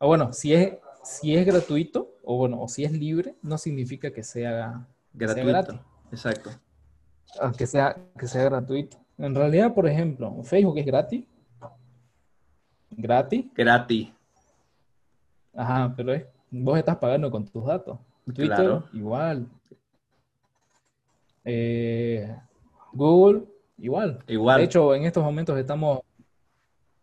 [0.00, 0.72] ah, bueno, si es,
[1.04, 5.46] si es gratuito, o bueno, o si es libre, no significa que sea, gratuito.
[5.48, 5.80] gratis.
[6.10, 6.50] Exacto.
[7.56, 8.96] Que sea, que sea gratuito.
[9.18, 11.24] En realidad, por ejemplo, Facebook es gratis.
[12.90, 13.46] Gratis.
[13.54, 14.08] Gratis.
[15.54, 17.98] Ajá, pero es, vos estás pagando con tus datos.
[18.24, 19.46] Twitter, igual.
[21.44, 22.36] Eh,
[22.92, 23.44] Google,
[23.78, 24.22] igual.
[24.26, 24.58] Igual.
[24.58, 26.00] De hecho, en estos momentos estamos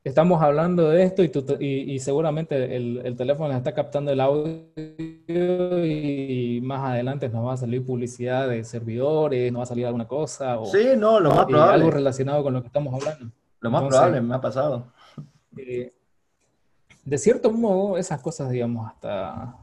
[0.06, 1.32] estamos hablando de esto y,
[1.66, 4.64] y, seguramente el, teléfono está captando el audio
[5.84, 10.08] y más adelante nos va a salir publicidad de servidores, nos va a salir alguna
[10.08, 10.60] cosa.
[10.60, 11.74] O, sí, no, lo más probable.
[11.74, 13.34] Algo relacionado con lo que estamos hablando.
[13.60, 14.86] Lo más probable, me ha pasado.
[15.58, 15.92] Eh,
[17.04, 19.58] de cierto modo, esas cosas, digamos, hasta...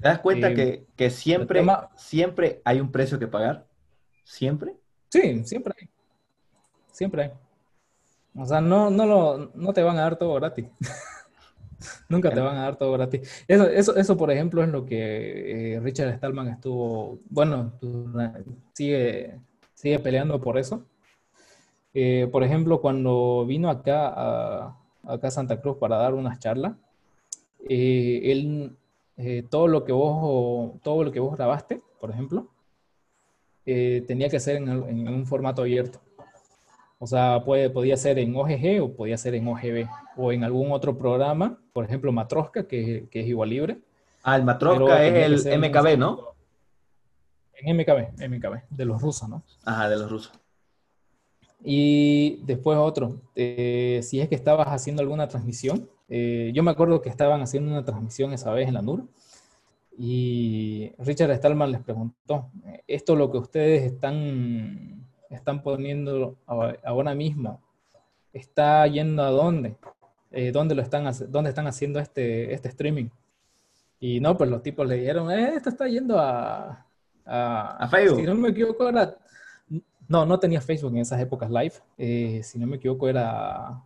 [0.00, 1.64] ¿Te das cuenta eh, que, siempre,
[1.96, 3.66] siempre hay un precio que pagar?
[4.22, 4.76] ¿Siempre?
[5.08, 5.88] Sí, siempre hay.
[6.92, 7.43] Siempre hay.
[8.36, 10.66] O sea, no, no, lo, no te van a dar todo gratis.
[12.08, 13.44] Nunca te van a dar todo gratis.
[13.46, 17.72] Eso, eso, eso por ejemplo, es lo que eh, Richard Stallman estuvo, bueno,
[18.72, 19.38] sigue,
[19.74, 20.84] sigue peleando por eso.
[21.92, 26.74] Eh, por ejemplo, cuando vino acá a, acá Santa Cruz para dar unas charlas,
[27.68, 28.76] eh, él,
[29.48, 32.48] todo lo que vos, todo lo que vos grabaste, por ejemplo,
[33.64, 36.00] tenía que ser en, en un formato abierto.
[36.98, 39.86] O sea, puede, podía ser en OGG o podía ser en OGB
[40.16, 43.78] o en algún otro programa, por ejemplo, Matroska, que, que es igual libre.
[44.22, 46.34] Ah, el Matroska es el MKB, ¿no?
[47.56, 49.42] En MKB, MKB, de los rusos, ¿no?
[49.64, 50.32] Ajá, de los rusos.
[51.62, 57.00] Y después otro, eh, si es que estabas haciendo alguna transmisión, eh, yo me acuerdo
[57.00, 59.04] que estaban haciendo una transmisión esa vez en la NUR
[59.96, 62.50] y Richard Stallman les preguntó,
[62.86, 67.60] ¿esto es lo que ustedes están están poniendo ahora mismo,
[68.32, 69.76] está yendo a dónde,
[70.30, 73.08] eh, dónde lo están, dónde están haciendo este, este streaming.
[74.00, 76.84] Y no, pues los tipos le dijeron, eh, esto está yendo a,
[77.24, 78.20] a, Facebook.
[78.20, 79.16] Si no me equivoco, era.
[80.06, 81.74] No, no tenía Facebook en esas épocas live.
[81.96, 83.82] Eh, si no me equivoco, era,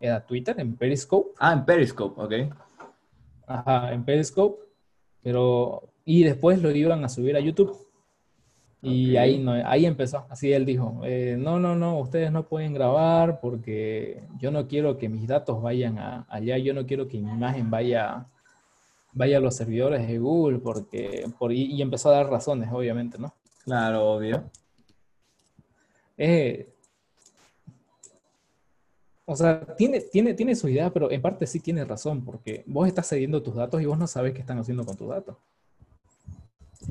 [0.00, 1.30] era Twitter, en Periscope.
[1.38, 2.54] Ah, en Periscope, ok.
[3.46, 4.64] Ajá, en Periscope.
[5.22, 5.88] Pero.
[6.04, 7.76] Y después lo iban a subir a YouTube.
[8.84, 12.74] Y ahí, no, ahí empezó, así él dijo, eh, no, no, no, ustedes no pueden
[12.74, 17.30] grabar porque yo no quiero que mis datos vayan allá, yo no quiero que mi
[17.30, 18.26] imagen vaya,
[19.12, 23.32] vaya a los servidores de Google, porque, por, y, empezó a dar razones, obviamente, ¿no?
[23.64, 24.50] Claro, obvio.
[26.18, 26.74] Eh,
[29.24, 32.88] o sea, tiene, tiene, tiene su idea, pero en parte sí tiene razón, porque vos
[32.88, 35.36] estás cediendo tus datos y vos no sabes qué están haciendo con tus datos.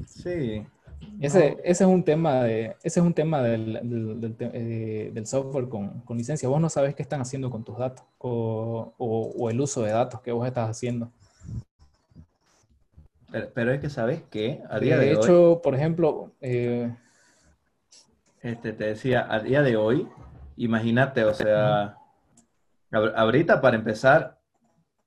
[0.07, 0.65] Sí,
[1.19, 5.69] ese, ese, es un tema, de, ese es un tema del, del, eh, del, software
[5.69, 6.49] con, con, licencia.
[6.49, 10.21] Vos no sabes qué están haciendo con tus datos o, o, el uso de datos
[10.21, 11.11] que vos estás haciendo.
[13.53, 16.93] Pero, es que sabes que a día de, de hecho, por ejemplo, eh,
[18.41, 20.07] este, te decía, a día de hoy,
[20.57, 21.97] imagínate, o sea,
[22.91, 24.39] ahorita para empezar,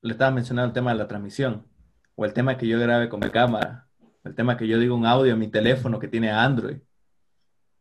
[0.01, 1.66] le estaba mencionando el tema de la transmisión
[2.14, 3.84] o el tema que yo grabe con mi cámara
[4.25, 6.79] el tema que yo digo un audio en mi teléfono que tiene Android.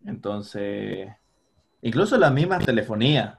[0.05, 1.09] Entonces,
[1.81, 3.37] incluso las mismas telefonías.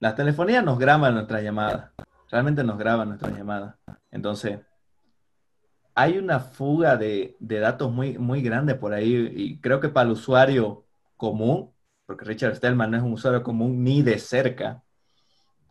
[0.00, 1.90] Las telefonías nos graban nuestras llamadas.
[2.30, 3.76] Realmente nos graban nuestras llamadas.
[4.10, 4.60] Entonces,
[5.94, 10.12] hay una fuga de, datos muy, muy grande por ahí y creo que para el
[10.12, 10.84] usuario
[11.16, 11.72] común
[12.06, 14.82] porque Richard Stallman no es un usuario común ni de cerca.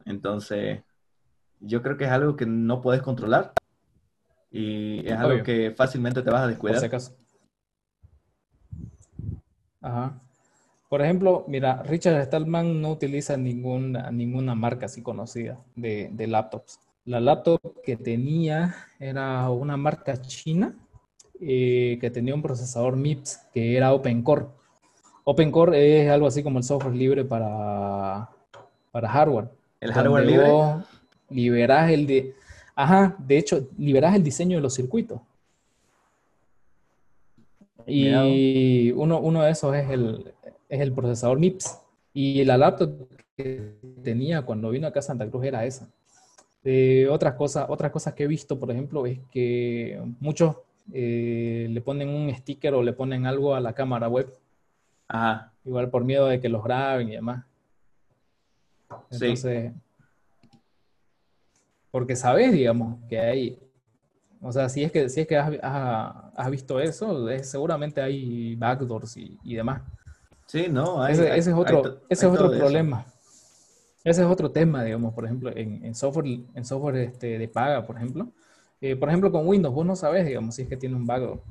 [0.03, 0.83] Entonces,
[1.61, 3.53] yo creo que es algo que no puedes controlar
[4.57, 6.89] y es algo que fácilmente te vas a descuidar.
[6.89, 7.11] Por si
[9.81, 10.21] Ajá.
[10.89, 16.79] Por ejemplo, mira, Richard Stallman no utiliza ninguna, ninguna marca así conocida de, de laptops.
[17.03, 20.75] La laptop que tenía era una marca china
[21.41, 24.45] eh, que tenía un procesador MIPS que era OpenCore.
[25.25, 28.29] OpenCore es algo así como el software libre para,
[28.91, 29.49] para hardware.
[29.81, 30.51] ¿El hardware libre?
[31.29, 32.35] Liberás el de.
[32.75, 35.21] Ajá, de hecho, liberás el diseño de los circuitos.
[37.87, 40.33] Y uno, uno, de esos es el,
[40.67, 41.79] es el procesador MIPS.
[42.13, 45.89] Y la laptop que tenía cuando vino acá a Santa Cruz era esa.
[46.63, 50.57] Eh, otras, cosas, otras cosas que he visto, por ejemplo, es que muchos
[50.91, 54.33] eh, le ponen un sticker o le ponen algo a la cámara web.
[55.07, 55.53] Ajá.
[55.63, 57.45] Igual por miedo de que los graben y demás.
[59.11, 59.73] Entonces,
[61.95, 63.57] porque sabes, digamos, que hay,
[64.41, 69.55] o sea, si es que, si es que has, visto eso, seguramente hay backdoors y,
[69.55, 69.81] demás.
[70.45, 73.05] Sí, no, ese, es otro, ese es otro problema.
[74.03, 77.95] Ese es otro tema, digamos, por ejemplo, en, software, en software este, de paga, por
[77.95, 78.27] ejemplo.
[78.81, 81.41] Eh, por ejemplo, con Windows, vos no sabes, digamos, si es que tiene un backdoor.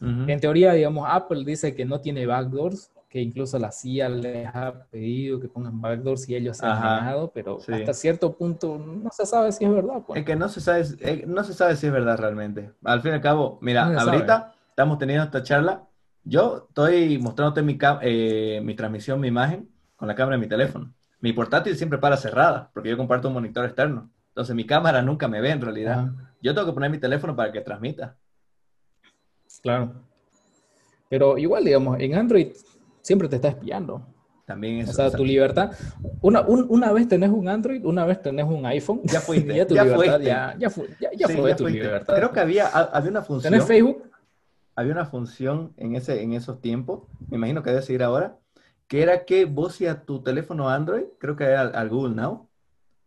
[0.00, 4.86] En teoría, digamos, Apple dice que no tiene backdoors, que incluso la CIA les ha
[4.90, 9.26] pedido que pongan backdoors y ellos se han ganado, pero hasta cierto punto no se
[9.26, 10.02] sabe si es verdad.
[10.06, 10.20] Pues.
[10.20, 12.72] Es que no se sabe, eh, no se sabe si es verdad realmente.
[12.82, 15.82] Al fin y al cabo, mira, ahorita estamos teniendo esta charla.
[16.24, 20.94] Yo estoy mostrándote mi, eh, mi transmisión, mi imagen, con la cámara de mi teléfono.
[21.20, 24.10] Mi portátil siempre para cerrada, porque yo comparto un monitor externo.
[24.28, 26.12] Entonces mi cámara nunca me ve en realidad.
[26.40, 28.16] Yo tengo que poner mi teléfono para que transmita.
[29.62, 29.92] Claro.
[31.10, 32.52] Pero igual, digamos, en Android
[33.02, 34.06] siempre te está espiando.
[34.46, 34.90] También es.
[34.90, 35.72] O sea, tu libertad.
[36.20, 39.00] Una, una vez tenés un Android, una vez tenés un iPhone.
[39.04, 39.54] Ya fuiste.
[39.54, 42.14] ya tu libertad ya, ya, fue, ya, fue tu libertad.
[42.14, 43.52] Creo que había, había una función.
[43.52, 44.10] ¿Tenés Facebook?
[44.74, 48.38] Había una función en, ese, en esos tiempos, me imagino que debe seguir ahora,
[48.88, 52.48] que era que vos y a tu teléfono Android, creo que era al, Google Now,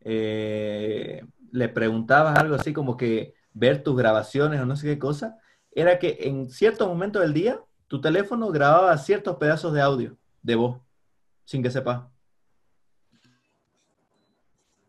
[0.02, 5.40] eh, le preguntabas algo así como que ver tus grabaciones o no sé qué cosa,
[5.72, 7.60] era que en cierto momento del día
[7.96, 10.82] tu teléfono grababa ciertos pedazos de audio, de voz,
[11.46, 12.12] sin que sepa.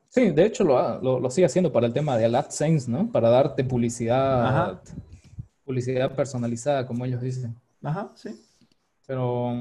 [0.09, 3.13] Sí, de hecho lo, lo, sigue haciendo para el tema de AdSense, ¿no?
[3.13, 4.83] Para darte publicidad,
[5.65, 7.55] publicidad personalizada, como ellos dicen.
[7.81, 8.43] Ajá, sí.
[9.07, 9.53] Pero,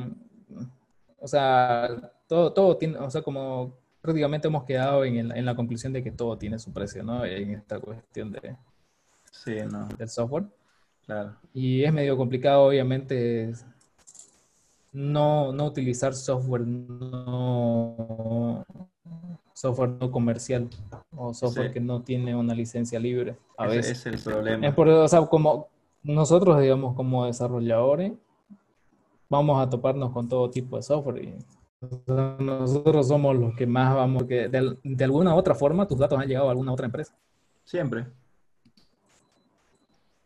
[1.19, 1.89] o sea,
[2.27, 6.11] todo, todo tiene, o sea, como prácticamente hemos quedado en, en, la conclusión de que
[6.11, 7.23] todo tiene su precio, ¿no?
[7.25, 8.55] En esta cuestión de,
[9.31, 9.87] sí, no.
[9.99, 10.45] del software.
[11.05, 11.35] Claro.
[11.53, 13.53] Y es medio complicado, obviamente,
[14.91, 18.65] no, no utilizar software no,
[19.53, 20.69] software no comercial
[21.15, 23.37] o software que no tiene una licencia libre.
[23.57, 23.99] A Ese veces.
[23.99, 24.67] es el problema.
[24.67, 25.67] Es por, o sea, como
[26.01, 28.13] nosotros, digamos, como desarrolladores,
[29.29, 31.23] vamos a toparnos con todo tipo de software.
[31.23, 31.35] Y,
[32.07, 36.17] nosotros somos los que más vamos, que de, de alguna u otra forma tus datos
[36.17, 37.15] han llegado a alguna otra empresa.
[37.63, 38.07] Siempre.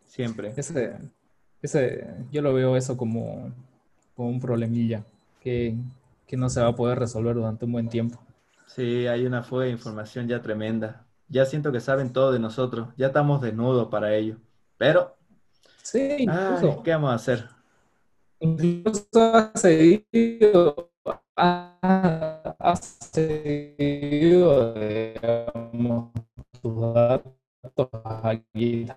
[0.09, 0.53] Siempre.
[0.57, 0.97] Ese,
[1.61, 3.53] ese, yo lo veo eso como,
[4.15, 5.05] como un problemilla
[5.39, 5.75] que,
[6.25, 8.19] que, no se va a poder resolver durante un buen tiempo.
[8.65, 11.05] Sí, hay una fuga de información ya tremenda.
[11.27, 12.89] Ya siento que saben todo de nosotros.
[12.97, 14.37] Ya estamos desnudos para ello.
[14.77, 15.15] Pero,
[15.83, 16.25] sí,
[16.83, 17.47] ¿qué vamos a hacer?
[18.39, 20.91] Incluso ha seguido,
[21.35, 22.75] ha,
[23.11, 26.13] seguido digamos,
[26.61, 27.89] tus datos
[28.23, 28.87] aquí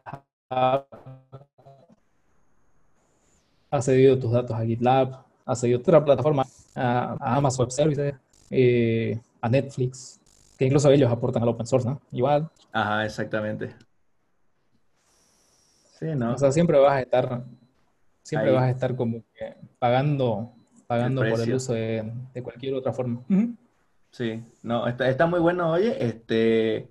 [3.73, 6.45] ha cedido tus datos a GitLab, ha cedido otra plataforma,
[6.75, 8.15] a, Amazon Web Services,
[8.51, 10.21] eh, a Netflix,
[10.59, 12.01] que incluso ellos aportan al open source, ¿no?
[12.13, 12.51] Igual.
[12.71, 13.75] Ajá, exactamente.
[15.99, 16.35] Sí, ¿no?
[16.35, 17.45] O sea, siempre vas a estar,
[18.23, 20.53] siempre vas a estar como que pagando,
[20.87, 23.23] pagando por el uso de, cualquier otra forma.
[24.11, 26.91] Sí, no, está, está muy bueno, oye, este,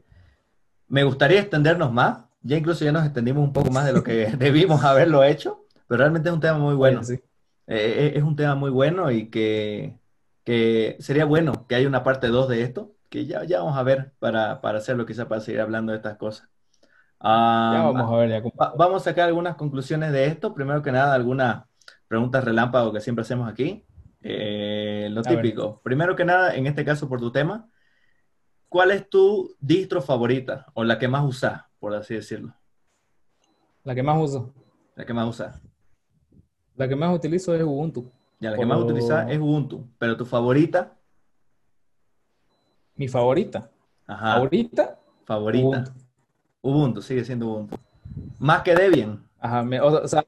[0.88, 4.26] me gustaría extendernos más, ya incluso ya nos extendimos un poco más de lo que
[4.38, 7.02] debimos haberlo hecho, pero realmente es un tema muy bueno.
[7.10, 7.20] Eh,
[7.68, 10.00] eh, es un tema muy bueno y que,
[11.00, 14.14] sería bueno que haya una parte 2 de esto, que ya, ya vamos a ver
[14.20, 16.50] para, para hacerlo, quizá para seguir hablando de estas cosas.
[17.22, 17.30] ya
[17.84, 18.44] vamos a ver.
[18.78, 20.54] vamos a sacar algunas conclusiones de esto.
[20.54, 21.64] Primero que nada, algunas
[22.08, 23.86] preguntas relámpago que siempre hacemos aquí.
[24.22, 25.82] Eh, lo típico.
[25.84, 27.70] Primero que nada, en este caso por tu tema,
[28.70, 31.71] ¿cuál es tu distro favorita o la que más usas?
[31.82, 32.54] Por así decirlo?
[33.84, 34.54] La que más uso.
[34.96, 35.60] La que más usa.
[36.76, 38.10] La que más utilizo es Ubuntu.
[38.40, 40.96] Ya, la que más utilizas es Ubuntu, pero tu favorita.
[42.96, 43.72] Mi favorita.
[44.06, 44.36] Ajá.
[44.36, 45.00] ¿Favorita?
[45.26, 45.68] Favorita.
[45.68, 45.92] Ubuntu.
[46.62, 47.78] Ubuntu, sigue siendo Ubuntu.
[48.38, 49.28] Más que Debian.
[49.40, 50.24] Ajá, o sea,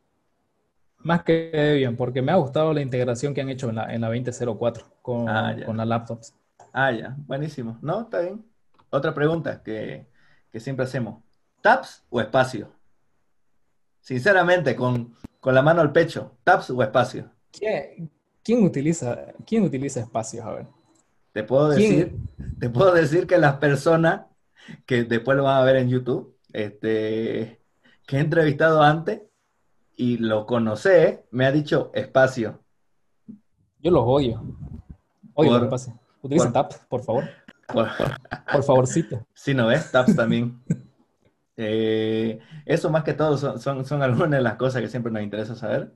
[0.98, 4.02] más que Debian, porque me ha gustado la integración que han hecho en la, en
[4.02, 6.36] la 2004 con, ah, con las laptops.
[6.72, 7.78] Ah, ya, buenísimo.
[7.84, 8.44] No, está bien.
[8.90, 10.08] Otra pregunta que,
[10.52, 11.22] que siempre hacemos.
[11.64, 12.68] ¿Tabs o espacio?
[14.02, 17.32] Sinceramente, con, con la mano al pecho, ¿tabs o espacio?
[17.54, 20.46] ¿Quién, utiliza, quién utiliza espacios?
[20.46, 20.68] A ver.
[21.32, 22.18] Te puedo, decir,
[22.60, 24.26] te puedo decir que las personas
[24.86, 27.62] que después lo van a ver en YouTube, este,
[28.06, 29.22] que he entrevistado antes
[29.96, 32.60] y lo conoce, me ha dicho espacio.
[33.80, 34.44] Yo los odio.
[35.34, 35.70] Odio.
[36.22, 37.24] Utiliza TAPS, por favor.
[37.74, 37.88] Por,
[38.52, 39.26] por favorcito.
[39.34, 39.90] Sí, ¿no ves?
[39.90, 40.62] TAPS también.
[41.58, 45.56] Eh, eso más que todo son, son, algunas de las cosas que siempre nos interesa
[45.56, 45.94] saber.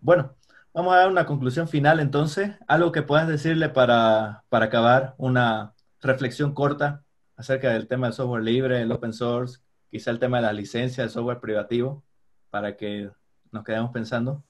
[0.00, 0.36] bueno,
[0.74, 2.52] vamos a dar una conclusión final entonces.
[2.66, 7.04] Algo que puedas decirle para, para acabar, una reflexión corta
[7.36, 9.60] acerca del tema del software libre, el open source,
[9.90, 12.02] quizá el tema de la licencia del software privativo,
[12.50, 13.10] para que
[13.52, 14.44] nos quedemos pensando.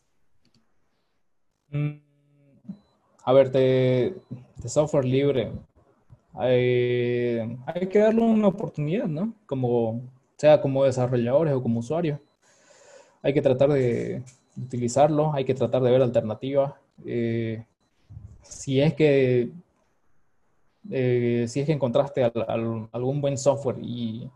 [1.71, 1.99] Mm,
[3.25, 4.16] a ver, de,
[4.66, 5.53] software libre,
[6.39, 9.34] hay, que darle una oportunidad, ¿no?
[9.47, 10.03] Como,
[10.36, 12.20] sea como desarrolladores o como usuarios.
[13.22, 14.22] Hay que tratar de
[14.57, 16.74] utilizarlo, hay que tratar de ver alternativas.
[17.05, 17.64] Eh,
[18.43, 19.51] si es que
[20.91, 24.30] eh, si es que encontraste algún buen software y,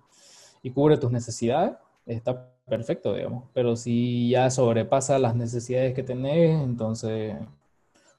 [0.62, 1.74] y, cubre tus necesidades,
[2.04, 3.44] está perfecto, digamos.
[3.54, 7.36] Pero si ya sobrepasa las necesidades que tenés, entonces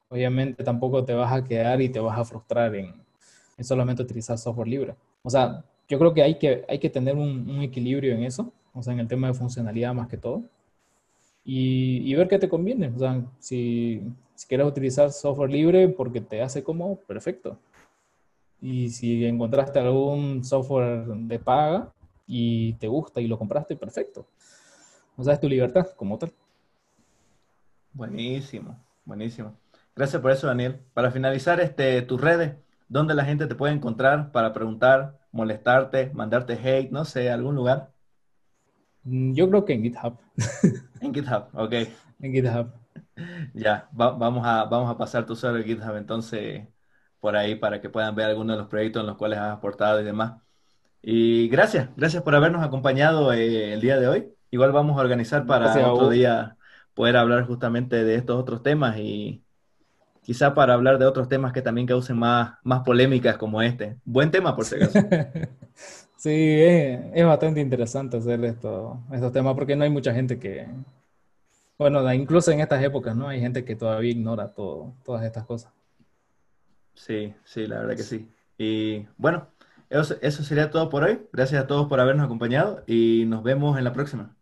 [0.10, 3.03] obviamente tampoco te vas a quedar y te vas a frustrar en,
[3.62, 4.96] solamente utilizar software libre.
[5.22, 8.82] O sea, yo creo que hay que, hay que tener un, equilibrio en eso, o
[8.82, 10.44] sea, en el tema de funcionalidad más que todo,
[11.46, 12.88] y, ver qué te conviene.
[12.96, 14.02] O sea, si,
[14.36, 17.58] si quieres utilizar software libre porque te hace como, perfecto.
[18.62, 21.92] Y si encontraste algún software de paga
[22.26, 24.26] y te gusta y lo compraste, perfecto.
[25.18, 26.32] O sea, es tu libertad como tal.
[27.92, 29.54] Buenísimo, buenísimo.
[29.96, 30.80] Gracias por eso, Daniel.
[30.94, 32.56] Para finalizar, este, tus redes,
[32.94, 37.92] ¿dónde la gente te puede encontrar para preguntar, molestarte, mandarte hate, no sé, algún lugar?
[39.04, 40.20] Mm, yo creo que en GitHub.
[41.02, 41.74] En GitHub, ok.
[42.22, 42.72] En GitHub.
[43.54, 46.68] Ya, vamos, a, vamos a pasar tu usuario de GitHub entonces
[47.20, 50.00] por ahí para que puedan ver algunos de los proyectos en los cuales has aportado
[50.00, 50.42] y demás.
[51.02, 54.34] Y gracias, gracias por habernos acompañado eh, el día de hoy.
[54.52, 56.58] Igual vamos a organizar para otro día
[56.94, 59.43] poder hablar justamente de estos otros temas y
[60.24, 63.98] quizá para hablar de otros temas que también causen más, más polémicas como este.
[64.06, 65.00] Buen tema, por si acaso.
[66.18, 70.68] sí, es, bastante interesante hacer esto, estos temas porque no hay mucha gente que,
[71.78, 73.28] bueno, incluso en estas épocas, ¿no?
[73.28, 75.72] Hay gente que todavía ignora todo, todas estas cosas.
[76.96, 78.30] Sí, sí, la verdad que sí.
[78.58, 79.48] Y bueno,
[79.90, 81.22] eso, eso sería todo por hoy.
[81.34, 84.36] Gracias a todos por habernos acompañado y nos vemos en la próxima.